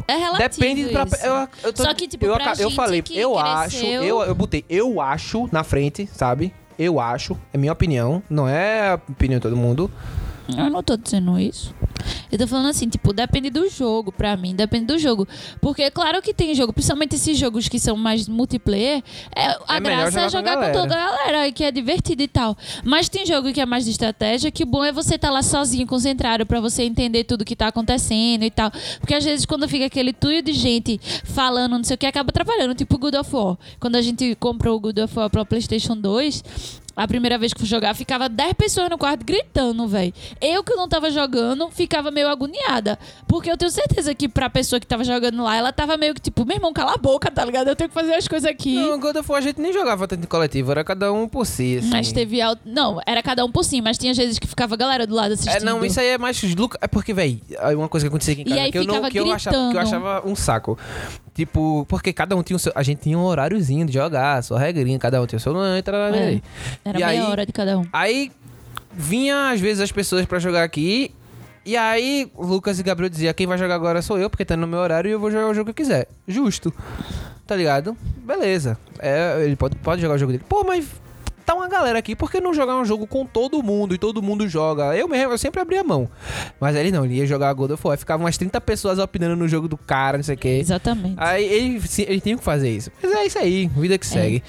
É 0.06 0.16
relativo. 0.16 0.48
depende 0.60 0.84
pra... 0.90 1.06
Eu, 1.22 1.48
eu 1.64 1.72
tô- 1.72 1.82
Só 1.82 1.94
que, 1.94 2.06
tipo, 2.08 2.24
eu, 2.24 2.36
eu 2.58 2.70
falei, 2.70 3.02
que 3.02 3.16
eu 3.18 3.38
acho, 3.38 3.78
cresceu- 3.78 4.02
eu, 4.02 4.22
eu 4.22 4.34
botei 4.34 4.64
eu 4.68 5.00
acho 5.00 5.48
na 5.52 5.62
frente, 5.64 6.08
sabe? 6.12 6.52
Eu 6.78 6.98
acho, 7.00 7.36
é 7.52 7.58
minha 7.58 7.72
opinião, 7.72 8.22
não 8.28 8.48
é 8.48 8.90
a 8.90 8.94
opinião 8.94 9.38
de 9.38 9.42
todo 9.42 9.56
mundo. 9.56 9.90
Eu 10.48 10.68
não 10.70 10.82
tô 10.82 10.96
dizendo 10.96 11.38
isso. 11.38 11.74
Eu 12.30 12.38
tô 12.38 12.46
falando 12.46 12.68
assim, 12.68 12.88
tipo, 12.88 13.12
depende 13.12 13.50
do 13.50 13.68
jogo, 13.68 14.12
pra 14.12 14.36
mim, 14.36 14.54
depende 14.54 14.86
do 14.86 14.98
jogo. 14.98 15.26
Porque, 15.60 15.90
claro 15.90 16.20
que 16.20 16.34
tem 16.34 16.54
jogo, 16.54 16.72
principalmente 16.72 17.14
esses 17.14 17.38
jogos 17.38 17.68
que 17.68 17.78
são 17.78 17.96
mais 17.96 18.28
multiplayer, 18.28 19.02
é, 19.34 19.58
a 19.68 19.76
É 19.76 19.80
graça 19.80 20.20
é 20.20 20.28
jogar 20.28 20.56
com 20.56 20.64
com 20.64 20.72
toda 20.72 20.94
a 20.94 20.98
galera, 20.98 21.48
e 21.48 21.52
que 21.52 21.64
é 21.64 21.70
divertido 21.70 22.22
e 22.22 22.28
tal. 22.28 22.56
Mas 22.84 23.08
tem 23.08 23.26
jogo 23.26 23.52
que 23.52 23.60
é 23.60 23.66
mais 23.66 23.84
de 23.84 23.90
estratégia, 23.90 24.50
que 24.50 24.62
o 24.62 24.66
bom 24.66 24.84
é 24.84 24.92
você 24.92 25.14
estar 25.16 25.30
lá 25.30 25.42
sozinho, 25.42 25.86
concentrado, 25.86 26.46
pra 26.46 26.60
você 26.60 26.82
entender 26.82 27.24
tudo 27.24 27.44
que 27.44 27.56
tá 27.56 27.68
acontecendo 27.68 28.44
e 28.44 28.50
tal. 28.50 28.70
Porque 29.00 29.14
às 29.14 29.24
vezes, 29.24 29.46
quando 29.46 29.68
fica 29.68 29.86
aquele 29.86 30.12
tuio 30.12 30.42
de 30.42 30.52
gente 30.52 31.00
falando, 31.24 31.72
não 31.72 31.84
sei 31.84 31.94
o 31.94 31.98
que, 31.98 32.06
acaba 32.06 32.30
atrapalhando. 32.30 32.74
Tipo, 32.74 32.98
God 32.98 33.14
of 33.14 33.34
War. 33.34 33.56
Quando 33.78 33.96
a 33.96 34.02
gente 34.02 34.34
comprou 34.36 34.76
o 34.76 34.80
God 34.80 34.98
of 34.98 35.18
War 35.18 35.30
pra 35.30 35.44
PlayStation 35.44 35.96
2. 35.96 36.42
A 36.96 37.06
primeira 37.06 37.36
vez 37.38 37.52
que 37.52 37.60
fui 37.60 37.68
jogar, 37.68 37.94
ficava 37.94 38.28
10 38.28 38.54
pessoas 38.54 38.88
no 38.88 38.98
quarto 38.98 39.24
gritando, 39.24 39.86
velho. 39.86 40.12
Eu 40.40 40.62
que 40.62 40.74
não 40.74 40.88
tava 40.88 41.10
jogando, 41.10 41.68
ficava 41.70 42.10
meio 42.10 42.28
agoniada. 42.28 42.98
Porque 43.26 43.50
eu 43.50 43.56
tenho 43.56 43.70
certeza 43.70 44.14
que 44.14 44.28
pra 44.28 44.48
pessoa 44.48 44.80
que 44.80 44.86
tava 44.86 45.04
jogando 45.04 45.42
lá, 45.42 45.56
ela 45.56 45.72
tava 45.72 45.96
meio 45.96 46.14
que 46.14 46.20
tipo, 46.20 46.44
meu 46.44 46.56
irmão, 46.56 46.72
cala 46.72 46.94
a 46.94 46.96
boca, 46.96 47.30
tá 47.30 47.44
ligado? 47.44 47.68
Eu 47.68 47.76
tenho 47.76 47.88
que 47.88 47.94
fazer 47.94 48.14
as 48.14 48.26
coisas 48.26 48.48
aqui. 48.48 48.74
Não, 48.76 48.98
God 48.98 49.16
of 49.16 49.30
War 49.30 49.38
a 49.38 49.42
gente 49.42 49.60
nem 49.60 49.72
jogava 49.72 50.08
tanto 50.08 50.24
em 50.24 50.26
coletivo, 50.26 50.70
era 50.70 50.84
cada 50.84 51.12
um 51.12 51.28
por 51.28 51.46
si, 51.46 51.78
assim. 51.78 51.90
Mas 51.90 52.12
teve 52.12 52.40
alto. 52.40 52.62
Não, 52.64 53.00
era 53.06 53.22
cada 53.22 53.44
um 53.44 53.50
por 53.50 53.64
si, 53.64 53.80
mas 53.80 53.98
tinha 53.98 54.14
vezes 54.14 54.38
que 54.38 54.46
ficava 54.46 54.74
a 54.74 54.78
galera 54.78 55.06
do 55.06 55.14
lado 55.14 55.34
assistindo. 55.34 55.56
É, 55.56 55.64
não, 55.64 55.84
isso 55.84 56.00
aí 56.00 56.08
é 56.08 56.18
mais. 56.18 56.40
É 56.80 56.86
porque, 56.86 57.12
velho, 57.12 57.40
uma 57.76 57.88
coisa 57.88 58.04
que 58.04 58.08
acontecia 58.08 58.32
aqui 58.34 58.42
em 58.42 58.46
E 58.46 58.48
casa 58.50 58.60
aí 58.62 58.72
que, 58.72 58.78
eu, 58.78 58.84
não, 58.84 59.10
que, 59.10 59.18
eu 59.18 59.32
achava, 59.32 59.70
que 59.70 59.76
eu 59.76 59.80
achava 59.80 60.22
um 60.26 60.36
saco. 60.36 60.78
Tipo, 61.34 61.84
porque 61.88 62.12
cada 62.12 62.36
um 62.36 62.42
tinha 62.42 62.56
o 62.56 62.60
seu. 62.60 62.72
A 62.76 62.82
gente 62.82 63.00
tinha 63.02 63.18
um 63.18 63.22
horáriozinho 63.24 63.84
de 63.86 63.92
jogar, 63.92 64.40
sua 64.42 64.58
regrinha, 64.58 64.98
cada 64.98 65.20
um 65.20 65.26
tinha 65.26 65.36
o 65.36 65.40
seu. 65.40 65.52
Não, 65.52 65.76
entra 65.76 65.98
lá, 65.98 66.16
É. 66.16 66.40
Era 66.84 66.98
E 66.98 67.04
meia 67.04 67.06
aí- 67.08 67.20
hora 67.22 67.44
de 67.44 67.52
cada 67.52 67.76
um. 67.78 67.84
Aí 67.92 68.30
vinha 68.92 69.50
às 69.50 69.60
vezes 69.60 69.82
as 69.82 69.90
pessoas 69.92 70.24
pra 70.26 70.38
jogar 70.38 70.62
aqui. 70.62 71.12
E 71.66 71.76
aí, 71.76 72.30
Lucas 72.38 72.78
e 72.78 72.82
Gabriel 72.84 73.08
dizia: 73.10 73.34
quem 73.34 73.46
vai 73.46 73.58
jogar 73.58 73.74
agora 73.74 74.00
sou 74.00 74.16
eu, 74.18 74.30
porque 74.30 74.44
tá 74.44 74.56
no 74.56 74.66
meu 74.66 74.78
horário 74.78 75.08
e 75.08 75.12
eu 75.12 75.18
vou 75.18 75.30
jogar 75.30 75.48
o 75.48 75.54
jogo 75.54 75.72
que 75.72 75.82
eu 75.82 75.86
quiser. 75.86 76.06
Justo. 76.28 76.72
Tá 77.46 77.56
ligado? 77.56 77.96
Beleza. 78.24 78.78
É, 79.00 79.42
ele 79.44 79.56
pode, 79.56 79.74
pode 79.76 80.00
jogar 80.00 80.14
o 80.14 80.18
jogo 80.18 80.32
dele. 80.32 80.44
Pô, 80.48 80.62
mas 80.64 80.86
tá 81.44 81.54
uma 81.54 81.68
galera 81.68 81.98
aqui, 81.98 82.16
por 82.16 82.30
que 82.30 82.40
não 82.40 82.54
jogar 82.54 82.76
um 82.76 82.84
jogo 82.84 83.06
com 83.06 83.24
todo 83.24 83.62
mundo 83.62 83.94
e 83.94 83.98
todo 83.98 84.22
mundo 84.22 84.48
joga? 84.48 84.96
Eu 84.96 85.08
mesmo, 85.08 85.32
eu 85.32 85.38
sempre 85.38 85.60
abria 85.60 85.80
a 85.80 85.84
mão. 85.84 86.08
Mas 86.60 86.76
ele 86.76 86.90
não, 86.90 87.04
ele 87.04 87.16
ia 87.16 87.26
jogar 87.26 87.52
God 87.52 87.72
of 87.72 87.86
War. 87.86 87.98
Ficavam 87.98 88.24
umas 88.24 88.36
30 88.36 88.60
pessoas 88.60 88.98
opinando 88.98 89.36
no 89.36 89.48
jogo 89.48 89.68
do 89.68 89.76
cara, 89.76 90.18
não 90.18 90.24
sei 90.24 90.34
o 90.34 90.38
quê. 90.38 90.58
Exatamente. 90.60 91.14
Aí 91.16 91.44
ele, 91.44 91.82
ele 91.98 92.20
tem 92.20 92.36
que 92.36 92.44
fazer 92.44 92.70
isso. 92.70 92.90
Mas 93.02 93.12
é 93.12 93.26
isso 93.26 93.38
aí, 93.38 93.66
vida 93.68 93.98
que 93.98 94.06
segue. 94.06 94.42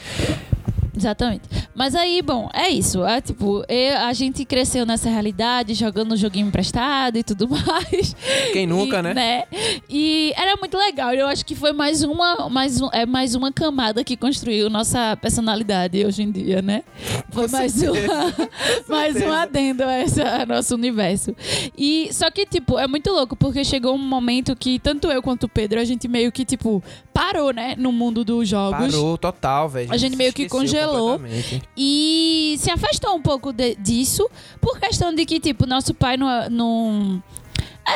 Exatamente. 0.95 1.43
Mas 1.73 1.93
aí, 1.95 2.21
bom, 2.21 2.49
é 2.53 2.69
isso. 2.69 3.03
É 3.05 3.19
tipo, 3.21 3.63
eu- 3.67 3.97
a 3.99 4.13
gente 4.13 4.45
cresceu 4.45 4.85
nessa 4.85 5.09
realidade, 5.09 5.73
jogando 5.73 6.13
um 6.13 6.17
joguinho 6.17 6.47
emprestado 6.47 7.17
e 7.17 7.23
tudo 7.23 7.47
mais. 7.49 8.15
Quem 8.53 8.65
nunca, 8.65 8.99
E, 8.99 9.01
né? 9.13 9.43
E 9.89 10.33
era 10.37 10.55
muito 10.57 10.77
legal. 10.77 11.13
Eu 11.13 11.27
acho 11.27 11.45
que 11.45 11.55
foi 11.55 11.73
mais 11.73 12.03
uma, 12.03 12.49
mais 12.49 12.79
um, 12.81 12.89
é 12.93 13.05
mais 13.05 13.35
uma 13.35 13.51
camada 13.51 14.03
que 14.03 14.15
construiu 14.15 14.69
nossa 14.69 15.17
personalidade 15.21 16.05
hoje 16.05 16.23
em 16.23 16.31
dia, 16.31 16.61
né? 16.61 16.83
Foi 17.31 17.47
mais 17.47 17.81
uma, 17.81 17.91
mais 18.87 19.15
um 19.21 19.31
adendo 19.31 19.83
a 19.83 19.99
esse 20.01 20.21
a 20.21 20.45
nosso 20.45 20.75
universo. 20.75 21.35
E 21.77 22.09
só 22.13 22.29
que 22.31 22.45
tipo, 22.45 22.79
é 22.79 22.87
muito 22.87 23.11
louco 23.11 23.35
porque 23.35 23.63
chegou 23.63 23.93
um 23.95 23.97
momento 23.97 24.55
que 24.55 24.79
tanto 24.79 25.07
eu 25.09 25.21
quanto 25.21 25.43
o 25.43 25.49
Pedro 25.49 25.79
a 25.79 25.83
gente 25.85 26.07
meio 26.07 26.31
que 26.31 26.45
tipo 26.45 26.83
parou, 27.13 27.51
né, 27.53 27.75
no 27.77 27.91
mundo 27.93 28.25
dos 28.25 28.47
jogos. 28.47 28.77
Parou 28.93 29.17
total, 29.17 29.69
velho. 29.69 29.91
A 29.91 29.97
gente 29.97 30.15
meio 30.17 30.33
que 30.33 30.47
congelou. 30.49 30.84
Completamente. 30.91 31.61
E 31.77 32.55
se 32.59 32.69
afastou 32.71 33.15
um 33.15 33.21
pouco 33.21 33.51
de- 33.53 33.75
disso, 33.75 34.29
por 34.61 34.79
questão 34.79 35.13
de 35.13 35.25
que, 35.25 35.39
tipo, 35.39 35.65
nosso 35.65 35.93
pai 35.93 36.17
não. 36.17 36.49
não 36.49 37.23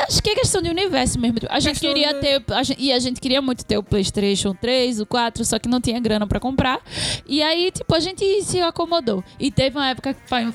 Acho 0.08 0.22
que 0.22 0.30
é 0.30 0.36
questão 0.36 0.62
de 0.62 0.70
universo 0.70 1.20
mesmo. 1.20 1.40
A 1.50 1.60
gente 1.60 1.80
Questão 1.80 1.90
queria 1.92 2.14
de- 2.14 2.20
ter. 2.20 2.44
a 2.54 2.62
gente- 2.62 2.80
e 2.80 2.94
a 2.94 3.00
gente 3.00 3.20
queria 3.20 3.42
muito 3.42 3.66
ter 3.66 3.76
o 3.76 3.82
PlayStation 3.82 4.54
3, 4.54 5.00
o 5.00 5.06
4, 5.06 5.44
só 5.44 5.58
que 5.58 5.68
não 5.68 5.82
tinha 5.82 6.00
grana 6.00 6.28
pra 6.28 6.40
comprar. 6.40 6.80
E 7.28 7.42
aí, 7.42 7.72
tipo, 7.72 7.96
a 7.96 8.00
gente 8.00 8.24
se 8.44 8.62
acomodou. 8.62 9.24
E 9.40 9.50
teve 9.50 9.78
uma 9.80 9.88
época 9.90 10.14
que 10.14 10.20
o 10.24 10.30
pai 10.30 10.46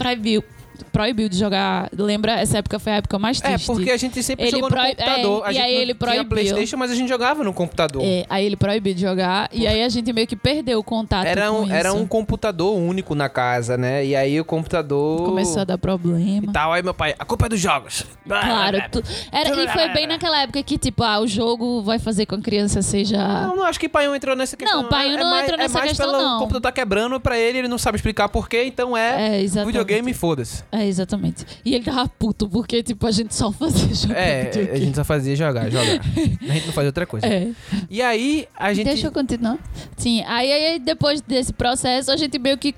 proibiu, 0.92 1.28
de 1.28 1.38
jogar. 1.38 1.88
Lembra? 1.96 2.32
Essa 2.40 2.58
época 2.58 2.78
foi 2.78 2.92
a 2.92 2.96
época 2.96 3.18
mais 3.18 3.40
É, 3.42 3.48
triste. 3.48 3.66
porque 3.66 3.90
a 3.90 3.96
gente 3.96 4.22
sempre 4.22 4.44
Ele 4.46 4.50
jogou 4.58 4.70
no 4.70 4.76
computador. 4.76 5.42
é, 5.44 5.48
a 5.48 5.50
e 5.50 5.54
gente 5.54 5.64
aí 5.64 5.72
não 5.74 5.80
ele 5.80 5.84
tinha 5.86 5.94
proibiu. 5.96 6.24
Playstation, 6.28 6.76
mas 6.76 6.90
a 6.90 6.94
gente 6.94 7.08
jogava 7.08 7.42
no 7.44 7.52
computador. 7.52 8.02
É, 8.04 8.26
aí 8.28 8.44
ele 8.44 8.56
proibiu 8.56 8.94
de 8.94 9.00
jogar. 9.00 9.48
E 9.52 9.66
aí 9.66 9.82
a 9.82 9.88
gente 9.88 10.12
meio 10.12 10.26
que 10.26 10.36
perdeu 10.36 10.78
o 10.78 10.84
contato 10.84 11.26
Era 11.26 11.48
com 11.50 11.62
um, 11.62 11.72
era 11.72 11.92
um 11.92 12.06
computador 12.06 12.76
único 12.76 13.14
na 13.14 13.28
casa, 13.28 13.76
né? 13.76 14.04
E 14.04 14.14
aí 14.14 14.38
o 14.40 14.44
computador... 14.44 15.24
Começou 15.24 15.62
a 15.62 15.64
dar 15.64 15.78
problema. 15.78 16.46
E 16.48 16.52
tal, 16.52 16.72
aí 16.72 16.82
meu 16.82 16.94
pai, 16.94 17.14
a 17.18 17.24
culpa 17.24 17.46
é 17.46 17.48
dos 17.48 17.60
jogos. 17.60 18.04
Claro, 18.26 18.78
tu- 18.90 19.02
era, 19.32 19.48
e 19.62 19.68
foi 19.68 19.88
bem 19.90 20.06
naquela 20.06 20.42
época 20.42 20.62
que, 20.62 20.76
tipo, 20.78 21.02
ah, 21.02 21.20
o 21.20 21.26
jogo 21.26 21.82
vai 21.82 21.98
fazer 21.98 22.26
com 22.26 22.34
que 22.34 22.40
a 22.40 22.42
criança 22.42 22.82
seja. 22.82 23.16
Não, 23.16 23.56
não 23.56 23.64
acho 23.64 23.78
que 23.80 23.88
pai 23.88 24.06
entrou 24.14 24.34
nessa 24.36 24.56
questão. 24.56 24.82
Não, 24.82 24.88
pai 24.88 25.14
é, 25.14 25.16
não 25.16 25.30
mais, 25.30 25.44
entrou 25.44 25.58
nessa 25.58 25.78
é 25.78 25.80
mais 25.80 25.90
questão, 25.90 26.10
pelo 26.10 26.22
não. 26.22 26.36
o 26.36 26.38
computador 26.40 26.62
tá 26.62 26.72
quebrando 26.72 27.18
pra 27.20 27.38
ele, 27.38 27.58
ele 27.58 27.68
não 27.68 27.78
sabe 27.78 27.96
explicar 27.96 28.28
porquê, 28.28 28.64
então 28.64 28.96
é, 28.96 29.38
É, 29.38 29.64
videogame 29.64 30.10
e 30.10 30.14
foda-se. 30.14 30.62
É, 30.74 30.86
exatamente. 30.86 31.46
E 31.64 31.72
ele 31.72 31.84
tava 31.84 32.08
puto, 32.08 32.48
porque, 32.48 32.82
tipo, 32.82 33.06
a 33.06 33.12
gente 33.12 33.32
só 33.32 33.52
fazia 33.52 33.94
jogo. 33.94 34.12
É, 34.12 34.50
a 34.72 34.76
gente 34.76 34.96
só 34.96 35.04
fazia 35.04 35.36
jogar, 35.36 35.70
jogar. 35.70 36.00
a 36.02 36.52
gente 36.52 36.66
não 36.66 36.72
fazia 36.72 36.88
outra 36.88 37.06
coisa. 37.06 37.24
É. 37.24 37.52
E 37.88 38.02
aí, 38.02 38.48
a 38.56 38.74
gente... 38.74 38.86
Deixa 38.86 39.06
eu 39.06 39.12
continuar. 39.12 39.56
Sim, 39.96 40.24
aí, 40.26 40.52
aí 40.52 40.78
depois 40.80 41.20
desse 41.20 41.52
processo, 41.52 42.10
a 42.10 42.16
gente 42.16 42.40
meio 42.40 42.58
que 42.58 42.74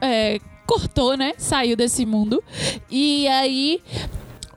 é, 0.00 0.40
cortou, 0.66 1.16
né? 1.16 1.32
Saiu 1.38 1.76
desse 1.76 2.04
mundo. 2.04 2.42
E 2.90 3.28
aí. 3.28 3.80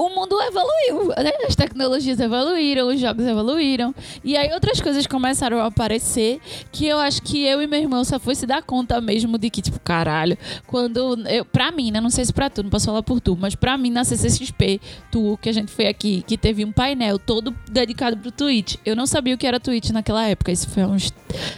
O 0.02 0.10
mundo 0.10 0.36
evoluiu, 0.42 1.10
né? 1.10 1.32
As 1.48 1.56
tecnologias 1.56 2.20
evoluíram, 2.20 2.88
os 2.88 3.00
jogos 3.00 3.24
evoluíram. 3.24 3.94
E 4.24 4.36
aí 4.36 4.52
outras 4.52 4.82
coisas 4.82 5.06
começaram 5.06 5.60
a 5.60 5.68
aparecer 5.68 6.40
que 6.72 6.88
eu 6.88 6.98
acho 6.98 7.22
que 7.22 7.46
eu 7.46 7.62
e 7.62 7.68
meu 7.68 7.80
irmão 7.80 8.04
só 8.04 8.20
foi 8.20 8.34
se 8.34 8.48
dar 8.48 8.64
conta 8.64 9.00
mesmo 9.00 9.38
de 9.38 9.52
que, 9.52 9.62
tipo, 9.62 9.80
caralho, 9.80 10.36
quando. 10.66 11.20
Eu, 11.30 11.46
pra 11.46 11.72
mim, 11.72 11.92
né? 11.92 12.02
Não 12.02 12.10
sei 12.10 12.26
se 12.26 12.34
pra 12.34 12.50
tu, 12.50 12.64
não 12.64 12.72
posso 12.72 12.88
falar 12.88 13.04
por 13.04 13.22
tu, 13.22 13.38
mas 13.40 13.54
pra 13.54 13.78
mim 13.78 13.92
na 13.92 14.04
CCXP, 14.04 14.82
tu, 15.12 15.38
que 15.40 15.50
a 15.50 15.54
gente 15.54 15.72
foi 15.72 15.86
aqui, 15.86 16.24
que 16.26 16.36
teve 16.36 16.66
um 16.66 16.72
painel 16.72 17.20
todo 17.20 17.56
dedicado 17.70 18.18
pro 18.18 18.32
Twitch. 18.32 18.78
Eu 18.84 18.96
não 18.96 19.06
sabia 19.06 19.36
o 19.36 19.38
que 19.38 19.46
era 19.46 19.60
Twitch 19.60 19.92
naquela 19.92 20.26
época. 20.26 20.52
Isso 20.52 20.68
foi 20.68 20.84
uns. 20.84 21.14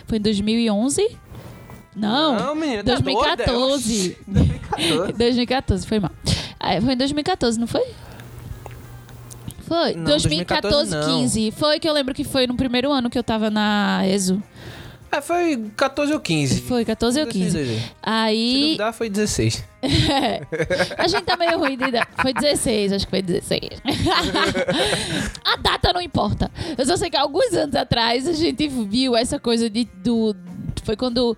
Foi 0.05 0.17
em 0.17 0.21
2011? 0.21 1.17
Não. 1.95 2.35
Não, 2.37 2.55
menina, 2.55 2.83
tá 2.83 2.95
2014. 2.95 4.17
doida? 4.27 4.43
2014. 4.43 5.13
2014, 5.13 5.87
foi 5.87 5.99
mal. 6.01 6.11
Ah, 6.59 6.81
foi 6.81 6.93
em 6.93 6.97
2014, 6.97 7.57
não 7.57 7.67
foi? 7.67 7.85
Foi. 9.67 9.93
Não, 9.95 10.03
2014, 10.05 10.89
2014 10.89 10.91
não. 10.91 11.21
15. 11.21 11.51
Foi 11.51 11.79
que 11.79 11.87
eu 11.87 11.93
lembro 11.93 12.13
que 12.13 12.23
foi 12.23 12.47
no 12.47 12.55
primeiro 12.55 12.91
ano 12.91 13.09
que 13.09 13.17
eu 13.17 13.23
tava 13.23 13.49
na 13.49 14.01
ESO. 14.07 14.41
É, 15.13 15.21
foi 15.21 15.69
14 15.77 16.11
ou 16.11 16.19
15. 16.19 16.61
Foi 16.61 16.83
14 16.83 17.21
ou 17.21 17.27
15. 17.27 17.51
Se 17.51 17.81
Aí. 18.01 18.61
duvidar, 18.61 18.93
foi 18.93 19.09
16. 19.11 19.63
A 20.97 21.07
gente 21.07 21.23
tá 21.23 21.37
meio 21.37 21.59
ruim 21.59 21.77
de 21.77 21.83
ideia. 21.83 22.07
Foi 22.19 22.33
16, 22.33 22.93
acho 22.93 23.05
que 23.05 23.11
foi 23.11 23.21
16. 23.21 23.61
a 25.45 25.55
data 25.57 25.93
não 25.93 26.01
importa. 26.01 26.49
Eu 26.75 26.83
só 26.83 26.97
sei 26.97 27.11
que 27.11 27.17
alguns 27.17 27.53
anos 27.53 27.75
atrás 27.75 28.27
a 28.27 28.33
gente 28.33 28.67
viu 28.67 29.15
essa 29.15 29.37
coisa 29.37 29.69
de, 29.69 29.85
do. 29.85 30.35
Foi 30.83 30.95
quando 30.95 31.35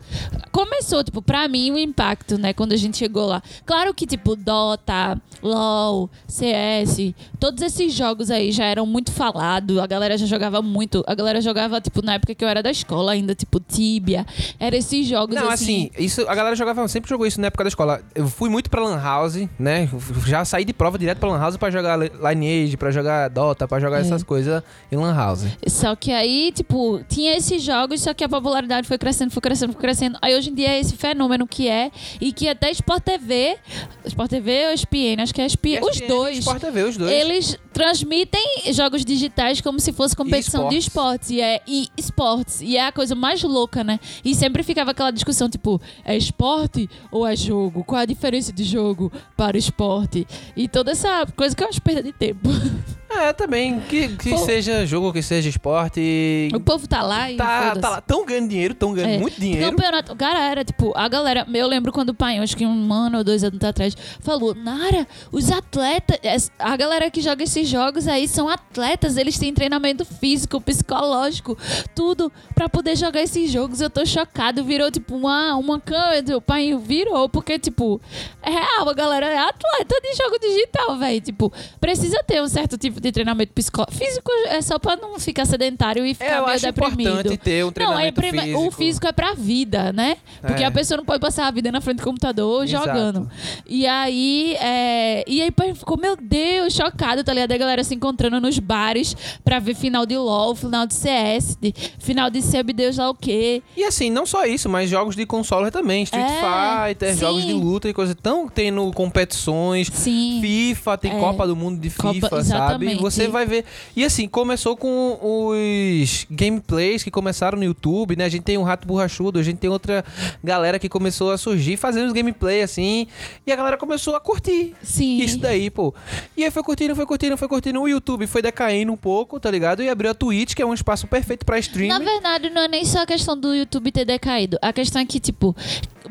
começou, 0.52 1.04
tipo, 1.04 1.22
pra 1.22 1.48
mim 1.48 1.72
o 1.72 1.78
impacto, 1.78 2.38
né? 2.38 2.54
Quando 2.54 2.74
a 2.74 2.78
gente 2.78 2.98
chegou 2.98 3.26
lá. 3.26 3.42
Claro 3.66 3.94
que, 3.94 4.06
tipo, 4.08 4.36
Dota, 4.36 5.20
LOL, 5.42 6.10
CS, 6.28 7.14
todos 7.40 7.62
esses 7.62 7.94
jogos 7.94 8.30
aí 8.32 8.52
já 8.52 8.66
eram 8.66 8.86
muito 8.86 9.12
falados. 9.12 9.78
A 9.78 9.88
galera 9.88 10.18
já 10.18 10.26
jogava 10.26 10.62
muito. 10.62 11.04
A 11.08 11.14
galera 11.16 11.42
jogava, 11.42 11.80
tipo, 11.82 12.02
na 12.04 12.16
época 12.16 12.34
que 12.36 12.44
eu 12.44 12.48
era 12.50 12.62
da 12.64 12.72
escola 12.72 13.12
ainda, 13.12 13.36
tipo, 13.36 13.60
Tibia. 13.60 14.26
Era 14.60 14.76
esses 14.78 15.08
jogos 15.08 15.36
Não, 15.36 15.50
assim. 15.50 15.90
assim, 15.96 16.04
isso, 16.04 16.22
a 16.28 16.36
galera 16.36 16.56
jogava, 16.56 16.88
sempre 16.88 17.10
jogou 17.10 17.26
isso 17.26 17.40
na 17.40 17.48
época 17.48 17.64
da 17.64 17.68
escola. 17.68 18.02
Eu 18.14 18.28
fui 18.28 18.50
muito 18.50 18.70
pra 18.70 18.82
Lan 18.82 19.00
House, 19.02 19.48
né? 19.60 19.90
Já 20.26 20.44
saí 20.46 20.66
de 20.66 20.74
prova 20.74 20.98
direto 20.98 21.20
pra 21.20 21.30
Lan 21.30 21.40
House 21.40 21.58
pra 21.58 21.70
jogar 21.70 21.98
Lineage, 22.00 22.78
pra 22.78 22.92
jogar 22.92 23.30
Dota, 23.30 23.68
pra 23.68 23.80
jogar 23.80 23.98
É. 23.98 24.02
essas 24.02 24.24
coisas 24.24 24.64
em 24.92 24.96
Lan 24.98 25.14
House. 25.16 25.46
Só 25.68 25.96
que 25.96 26.12
aí, 26.12 26.52
tipo, 26.54 27.02
tinha 27.10 27.36
esses 27.38 27.62
jogos, 27.62 28.02
só 28.02 28.14
que 28.14 28.24
a 28.24 28.30
popularidade 28.30 28.88
foi 28.88 28.98
crescendo, 28.98 29.32
foi 29.36 29.42
crescendo, 29.42 29.74
foi 29.74 29.82
crescendo. 29.82 30.18
Aí 30.22 30.36
hoje 30.36 30.50
em 30.50 30.54
dia 30.54 30.70
é 30.70 30.80
esse 30.80 30.96
fenômeno 30.96 31.46
que 31.46 31.68
é, 31.68 31.92
e 32.20 32.32
que 32.32 32.48
até 32.48 32.72
Sport 32.72 33.04
TV, 33.04 33.58
Sport 34.06 34.30
TV 34.30 34.68
ou 34.68 34.74
ESPN, 34.74 35.22
acho 35.22 35.34
que 35.34 35.42
é 35.42 35.46
ESPN, 35.46 35.82
os 35.82 36.00
dois. 36.02 36.38
Sport 36.40 36.62
TV, 36.62 36.84
os 36.84 36.98
dois. 36.98 37.12
Eles 37.12 37.60
transmitem 37.74 38.74
jogos 38.74 39.04
digitais 39.04 39.60
como 39.60 39.80
se 39.80 39.92
fosse 39.92 40.16
competição 40.16 40.70
de 40.70 40.78
esportes. 40.78 41.30
E 41.30 41.42
é 41.42 41.62
e 41.68 41.90
esportes. 41.98 42.62
E 42.62 42.78
é 42.78 42.88
a 42.88 42.92
coisa 42.92 43.14
mais 43.14 43.44
louca, 43.44 43.84
né? 43.84 44.00
E 44.24 44.34
sempre 44.34 44.64
ficava 44.64 44.92
aquela 44.92 45.12
discussão, 45.12 45.50
tipo, 45.50 45.82
é 46.04 46.16
esporte 46.16 46.90
ou 47.12 47.28
é 47.28 47.36
jogo? 47.36 47.84
Qual 47.84 48.02
a 48.02 48.06
diferença 48.06 48.54
de 48.54 48.64
jogo 48.64 49.12
para 49.36 49.58
esporte? 49.58 50.26
E 50.56 50.68
toda 50.68 50.92
essa 50.92 51.26
coisa 51.36 51.56
que 51.56 51.64
é 51.64 51.68
uma 51.68 51.82
perda 51.82 52.02
de 52.02 52.14
tempo. 52.14 52.50
É, 53.16 53.34
também. 53.34 53.80
Que, 53.82 54.10
que 54.16 54.30
Pô. 54.32 54.38
seja 54.40 54.86
jogo, 54.86 55.12
que 55.14 55.22
seja 55.22 55.50
esporte. 55.50 56.50
O 56.54 56.60
povo 56.60 56.88
tá 56.88 57.02
lá 57.02 57.32
e. 57.32 57.38
Tá, 57.38 57.76
tá 57.76 57.90
lá. 57.90 58.02
Tão 58.02 58.26
ganhando 58.26 58.50
dinheiro, 58.50 58.74
tão 58.74 58.94
ganhando 58.94 59.14
É. 59.14 59.18
muito 59.20 59.40
dinheiro. 59.40 59.70
Campeonato. 59.72 60.16
Cara, 60.16 60.40
era 60.50 60.64
tipo, 60.66 60.92
a 60.96 61.08
galera. 61.08 61.46
Eu 61.54 61.68
lembro 61.68 61.92
quando 61.92 62.10
o 62.10 62.14
pai, 62.14 62.38
acho 62.40 62.56
que 62.58 62.66
um 62.66 62.94
ano 62.94 63.20
ou 63.20 63.24
dois 63.24 63.44
anos 63.44 63.64
atrás, 63.64 63.96
falou: 64.20 64.54
Nara, 64.54 65.08
os 65.32 65.52
atletas. 65.52 66.52
A 66.60 66.76
galera 66.76 67.10
que 67.10 67.22
joga 67.22 67.44
esses 67.44 67.68
jogos 67.68 68.08
aí 68.08 68.28
são 68.28 68.50
atletas, 68.50 69.18
eles 69.18 69.38
têm 69.38 69.54
treinamento 69.54 70.04
físico, 70.06 70.60
psicológico, 70.62 71.58
tudo 71.94 72.32
pra 72.54 72.68
poder 72.70 72.96
jogar 72.98 73.22
esses 73.22 73.52
jogos. 73.52 73.82
Eu 73.82 73.90
tô 73.90 74.06
chocado. 74.06 74.64
Virou 74.64 74.92
tipo 74.92 75.16
uma, 75.16 75.56
uma 75.56 75.80
câmera. 75.80 76.38
O 76.38 76.42
pai 76.42 76.76
virou, 76.78 77.28
porque, 77.30 77.58
tipo, 77.60 78.00
é 78.42 78.50
real, 78.50 78.90
a 78.90 78.94
galera 78.94 79.28
é 79.28 79.38
atleta 79.38 79.96
de 80.02 80.16
jogo 80.16 80.40
digital, 80.40 80.98
velho. 80.98 81.22
Tipo, 81.22 81.52
precisa 81.80 82.22
ter 82.24 82.42
um 82.42 82.48
certo 82.48 82.78
tipo 82.78 83.00
de 83.02 83.05
treinamento 83.12 83.54
psicológico. 83.54 83.98
Físico 84.04 84.32
é 84.48 84.62
só 84.62 84.78
pra 84.80 84.96
não 84.96 85.20
ficar 85.20 85.46
sedentário 85.46 86.06
e 86.06 86.14
ficar 86.14 86.26
É, 86.26 86.38
eu 86.40 86.46
meio 86.46 86.60
deprimido. 86.60 87.10
importante 87.10 87.38
ter 87.38 87.64
um 87.66 87.72
Não, 87.78 88.00
é 88.00 88.12
treinamento 88.12 88.48
físico. 88.58 88.68
o 88.68 88.72
físico 88.72 89.08
é 89.08 89.12
pra 89.12 89.34
vida, 89.34 89.92
né? 89.94 90.18
Porque 90.42 90.64
É. 90.64 90.66
a 90.66 90.72
pessoa 90.72 90.98
não 90.98 91.06
pode 91.06 91.20
passar 91.20 91.48
a 91.48 91.52
vida 91.52 91.72
na 91.72 91.82
frente 91.82 91.98
do 91.98 92.04
computador 92.04 92.64
Exato. 92.64 92.86
jogando. 92.88 93.30
E 93.68 93.86
aí, 93.88 94.56
é... 94.60 95.24
e 95.28 95.42
aí 95.42 95.52
ficou, 95.74 95.98
meu 95.98 96.16
Deus, 96.16 96.74
chocado, 96.74 97.24
tá 97.24 97.34
ligado? 97.34 97.52
A 97.52 97.58
galera 97.58 97.84
se 97.84 97.94
encontrando 97.96 98.40
nos 98.42 98.60
bares 98.60 99.16
pra 99.44 99.60
ver 99.60 99.76
final 99.76 100.06
de 100.06 100.18
LOL, 100.18 100.56
final 100.56 100.86
de 100.86 100.94
CS, 100.94 101.58
de- 101.62 101.74
final 102.00 102.30
de 102.30 102.42
Sub 102.42 102.72
Deus 102.74 102.98
lá 102.98 103.10
o 103.10 103.16
quê. 103.16 103.62
E 103.76 103.84
assim, 103.84 104.10
não 104.10 104.26
só 104.26 104.46
isso, 104.46 104.68
mas 104.70 104.90
jogos 104.90 105.16
de 105.16 105.26
console 105.26 105.72
também. 105.72 106.04
Street 106.04 106.26
É, 106.26 106.88
Fighter, 106.90 107.14
sim. 107.14 107.20
jogos 107.20 107.46
de 107.46 107.54
luta 107.54 107.90
e 107.90 107.94
coisa. 107.94 108.14
Estão 108.14 108.48
tendo 108.48 108.92
competições. 108.94 109.88
Sim. 109.92 110.40
FIFA, 110.42 110.98
tem 110.98 111.12
É. 111.12 111.20
Copa 111.20 111.48
do 111.48 111.56
Mundo 111.56 111.80
de 111.80 111.90
Copa- 111.90 112.14
FIFA, 112.14 112.44
sabe? 112.44 112.86
Você 113.02 113.28
vai 113.28 113.46
ver. 113.46 113.66
E 113.96 114.04
assim, 114.04 114.28
começou 114.28 114.76
com 114.76 115.18
os 115.22 116.26
gameplays 116.30 117.04
que 117.04 117.12
começaram 117.12 117.58
no 117.58 117.64
YouTube, 117.64 118.16
né? 118.16 118.26
A 118.26 118.30
gente 118.30 118.44
tem 118.44 118.58
o 118.58 118.64
Rato 118.64 118.88
Borrachudo, 118.88 119.40
a 119.40 119.44
gente 119.44 119.58
tem 119.58 119.70
outra 119.70 120.04
galera 120.44 120.80
que 120.80 120.90
começou 120.90 121.32
a 121.32 121.38
surgir 121.38 121.78
fazendo 121.78 122.08
os 122.08 122.14
gameplay 122.14 122.62
assim. 122.62 123.08
E 123.46 123.52
a 123.52 123.56
galera 123.56 123.78
começou 123.78 124.16
a 124.16 124.20
curtir. 124.20 124.74
Sim. 124.82 125.18
Isso 125.18 125.38
daí, 125.40 125.70
pô. 125.70 125.94
E 126.36 126.44
aí 126.44 126.52
foi 126.52 126.64
curtindo, 126.64 126.96
foi 126.96 127.06
curtindo, 127.06 127.38
foi 127.38 127.48
curtindo. 127.48 127.82
O 127.82 127.88
YouTube 127.88 128.28
foi 128.28 128.42
decaindo 128.42 128.92
um 128.92 128.98
pouco, 128.98 129.40
tá 129.40 129.50
ligado? 129.50 129.84
E 129.84 129.90
abriu 129.90 130.12
a 130.12 130.14
Twitch, 130.14 130.54
que 130.54 130.62
é 130.62 130.66
um 130.66 130.74
espaço 130.74 131.08
perfeito 131.08 131.46
pra 131.46 131.60
streaming. 131.60 131.90
Na 131.90 132.00
verdade, 132.00 132.50
não 132.50 132.64
é 132.64 132.68
nem 132.68 132.86
só 132.86 133.02
a 133.02 133.06
questão 133.06 133.38
do 133.38 133.54
YouTube 133.54 133.92
ter 133.92 134.06
decaído. 134.06 134.58
A 134.62 134.72
questão 134.74 135.02
é 135.02 135.06
que, 135.06 135.20
tipo, 135.20 135.56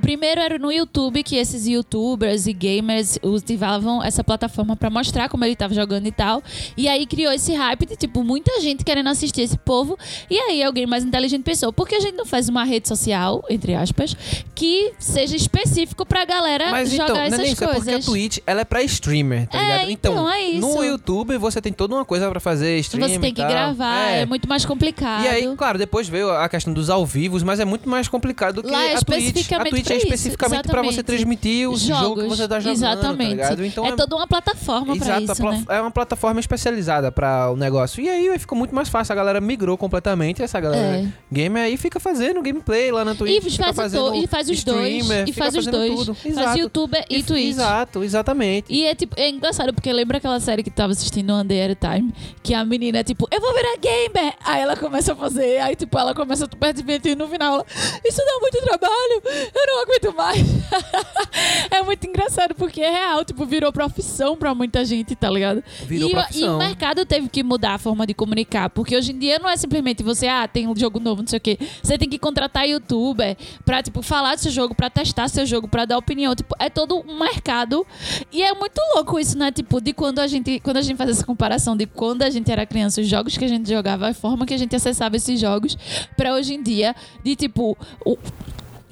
primeiro 0.00 0.40
era 0.40 0.58
no 0.58 0.70
YouTube 0.70 1.22
que 1.22 1.36
esses 1.36 1.66
youtubers 1.66 2.46
e 2.46 2.52
gamers 2.52 3.18
utilizavam 3.22 4.02
essa 4.02 4.22
plataforma 4.22 4.76
pra 4.76 4.90
mostrar 4.90 5.28
como 5.28 5.44
ele 5.44 5.56
tava 5.56 5.74
jogando 5.74 6.06
e 6.06 6.12
tal. 6.12 6.42
E 6.76 6.88
aí 6.88 7.06
criou 7.06 7.32
esse 7.32 7.52
hype 7.54 7.86
de, 7.86 7.96
tipo, 7.96 8.22
muita 8.24 8.60
gente 8.60 8.84
querendo 8.84 9.08
assistir 9.08 9.42
esse 9.42 9.56
povo. 9.58 9.98
E 10.30 10.38
aí 10.38 10.62
alguém 10.62 10.86
mais 10.86 11.04
inteligente 11.04 11.42
pensou, 11.42 11.72
por 11.72 11.88
que 11.88 11.94
a 11.94 12.00
gente 12.00 12.14
não 12.16 12.26
faz 12.26 12.48
uma 12.48 12.64
rede 12.64 12.88
social, 12.88 13.44
entre 13.48 13.74
aspas, 13.74 14.16
que 14.54 14.92
seja 14.98 15.36
específico 15.36 16.04
pra 16.06 16.24
galera 16.24 16.70
Mas 16.70 16.90
jogar 16.90 17.04
então, 17.04 17.16
não 17.16 17.22
é 17.22 17.26
essas 17.28 17.48
isso, 17.52 17.64
é 17.64 17.66
coisas? 17.66 17.84
porque 17.84 17.94
a 17.94 18.00
Twitch, 18.00 18.38
ela 18.46 18.60
é 18.60 18.64
pra 18.64 18.82
streamer, 18.82 19.46
tá 19.48 19.58
É, 19.58 19.62
ligado? 19.62 19.90
então, 19.90 20.30
é 20.30 20.42
isso. 20.42 20.60
no 20.60 20.84
YouTube 20.84 21.36
você 21.38 21.60
tem 21.60 21.72
toda 21.72 21.94
uma 21.94 22.04
coisa 22.04 22.28
pra 22.30 22.40
fazer, 22.40 22.78
streaming 22.80 23.08
Você 23.14 23.18
tem 23.18 23.34
que 23.34 23.44
gravar, 23.44 24.10
é. 24.10 24.26
muito 24.26 24.48
mais 24.48 24.64
complicado. 24.64 25.24
E 25.24 25.28
aí, 25.28 25.56
claro, 25.56 25.78
depois 25.78 26.08
veio 26.08 26.30
a 26.30 26.48
questão 26.48 26.72
dos 26.72 26.90
ao 26.90 27.04
vivos, 27.06 27.42
mas 27.42 27.60
é 27.60 27.64
muito 27.64 27.88
mais 27.88 28.08
complicado 28.08 28.56
do 28.56 28.62
que 28.62 28.70
Lá 28.70 28.82
é 28.84 28.94
a 28.96 29.00
Twitch. 29.00 29.52
A 29.52 29.64
Twitch 29.64 29.90
é 29.90 29.96
especificamente 29.96 30.68
pra 30.68 30.82
você 30.82 31.02
transmitir 31.02 31.68
o 31.70 31.76
jogo 31.76 32.22
que 32.22 32.28
você 32.28 32.48
tá 32.48 32.58
jogando, 32.60 32.76
Exatamente. 32.76 33.28
tá 33.28 33.50
ligado? 33.50 33.64
Então 33.64 33.86
é, 33.86 33.92
toda 33.96 34.16
uma 34.16 34.26
plataforma 34.26 34.96
pra 34.96 35.20
isso, 35.20 35.34
pla- 35.36 35.52
né? 35.52 35.64
é 35.68 35.80
uma 35.80 35.90
plataforma 35.90 36.40
especializada 36.64 37.12
pra 37.12 37.50
o 37.50 37.56
negócio. 37.56 38.02
E 38.02 38.08
aí 38.08 38.38
ficou 38.38 38.56
muito 38.56 38.74
mais 38.74 38.88
fácil. 38.88 39.12
A 39.12 39.16
galera 39.16 39.40
migrou 39.40 39.76
completamente. 39.76 40.42
Essa 40.42 40.58
galera 40.60 40.98
É. 40.98 41.06
gamer 41.30 41.64
aí 41.64 41.76
fica 41.76 42.00
fazendo 42.00 42.40
gameplay 42.42 42.90
lá 42.90 43.04
na 43.04 43.14
Twitch. 43.14 43.44
E 43.46 43.50
faz, 43.58 43.76
fazendo 43.76 44.10
do- 44.10 44.14
e 44.16 44.26
faz 44.26 44.48
os 44.48 44.64
dois. 44.64 44.86
streamer, 44.96 45.24
E 45.28 45.32
fica 45.32 45.44
faz 45.44 45.54
os 45.56 45.66
dois. 45.66 45.94
Tudo. 45.94 46.14
Faz 46.14 46.56
youtuber 46.56 47.04
e, 47.10 47.22
Twitch. 47.22 47.48
Exato, 47.50 48.02
exatamente. 48.02 48.72
E 48.72 48.84
é 48.86 48.94
tipo, 48.94 49.14
é 49.18 49.28
engraçado, 49.28 49.72
porque 49.74 49.92
lembra 49.92 50.16
aquela 50.18 50.40
série 50.40 50.62
que 50.62 50.70
tava 50.70 50.92
assistindo 50.92 51.30
One 51.32 51.46
Day 51.48 51.62
at 51.70 51.78
a 51.84 51.94
Time? 51.96 52.14
Que 52.42 52.54
a 52.54 52.64
menina 52.64 52.98
é 52.98 53.04
tipo, 53.04 53.28
eu 53.30 53.40
vou 53.40 53.52
virar 53.54 53.76
gamer! 53.76 54.34
Aí 54.44 54.62
ela 54.62 54.76
começa 54.76 55.12
a 55.12 55.16
fazer, 55.16 55.58
aí 55.60 55.76
tipo, 55.76 55.98
ela 55.98 56.14
começa 56.14 56.48
a 56.60 56.72
divertir 56.72 57.12
e 57.12 57.14
no 57.14 57.28
final 57.28 57.54
ela, 57.54 57.66
isso 58.04 58.18
dá 58.18 58.38
muito 58.40 58.58
trabalho, 58.62 59.22
eu 59.54 59.66
não 59.66 59.82
aguento 59.82 60.16
mais. 60.16 60.38
é 61.70 61.82
muito 61.82 62.06
engraçado, 62.06 62.54
porque 62.54 62.80
é 62.80 62.90
real, 62.90 63.24
tipo, 63.24 63.44
virou 63.44 63.72
profissão 63.72 64.36
pra 64.36 64.54
muita 64.54 64.84
gente, 64.84 65.14
tá 65.14 65.28
ligado? 65.30 65.62
Virou 65.86 66.08
e, 66.08 66.12
profissão. 66.12 66.53
e 66.53 66.53
o 66.54 66.58
mercado 66.58 67.04
teve 67.04 67.28
que 67.28 67.42
mudar 67.42 67.74
a 67.74 67.78
forma 67.78 68.06
de 68.06 68.14
comunicar, 68.14 68.70
porque 68.70 68.96
hoje 68.96 69.12
em 69.12 69.18
dia 69.18 69.38
não 69.38 69.48
é 69.48 69.56
simplesmente 69.56 70.02
você, 70.02 70.26
ah, 70.26 70.46
tem 70.48 70.66
um 70.68 70.76
jogo 70.76 70.98
novo, 71.00 71.22
não 71.22 71.28
sei 71.28 71.38
o 71.38 71.40
quê. 71.40 71.58
Você 71.82 71.96
tem 71.98 72.08
que 72.08 72.18
contratar 72.18 72.68
youtuber 72.68 73.36
pra, 73.64 73.82
tipo, 73.82 74.02
falar 74.02 74.34
do 74.34 74.40
seu 74.40 74.50
jogo, 74.52 74.74
pra 74.74 74.88
testar 74.90 75.28
seu 75.28 75.44
jogo, 75.46 75.68
pra 75.68 75.84
dar 75.84 75.98
opinião. 75.98 76.34
Tipo, 76.34 76.54
é 76.58 76.68
todo 76.70 76.98
um 77.06 77.18
mercado. 77.18 77.86
E 78.32 78.42
é 78.42 78.52
muito 78.54 78.80
louco 78.94 79.18
isso, 79.18 79.36
né? 79.38 79.50
Tipo, 79.52 79.80
de 79.80 79.92
quando 79.92 80.18
a 80.18 80.26
gente, 80.26 80.60
quando 80.60 80.76
a 80.78 80.82
gente 80.82 80.96
faz 80.96 81.10
essa 81.10 81.24
comparação 81.24 81.76
de 81.76 81.86
quando 81.86 82.22
a 82.22 82.30
gente 82.30 82.50
era 82.50 82.64
criança, 82.66 83.00
os 83.00 83.06
jogos 83.06 83.36
que 83.36 83.44
a 83.44 83.48
gente 83.48 83.68
jogava, 83.68 84.08
a 84.08 84.14
forma 84.14 84.46
que 84.46 84.54
a 84.54 84.58
gente 84.58 84.74
acessava 84.74 85.16
esses 85.16 85.38
jogos, 85.40 85.76
pra 86.16 86.34
hoje 86.34 86.54
em 86.54 86.62
dia, 86.62 86.94
de 87.22 87.36
tipo. 87.36 87.76
o- 88.04 88.16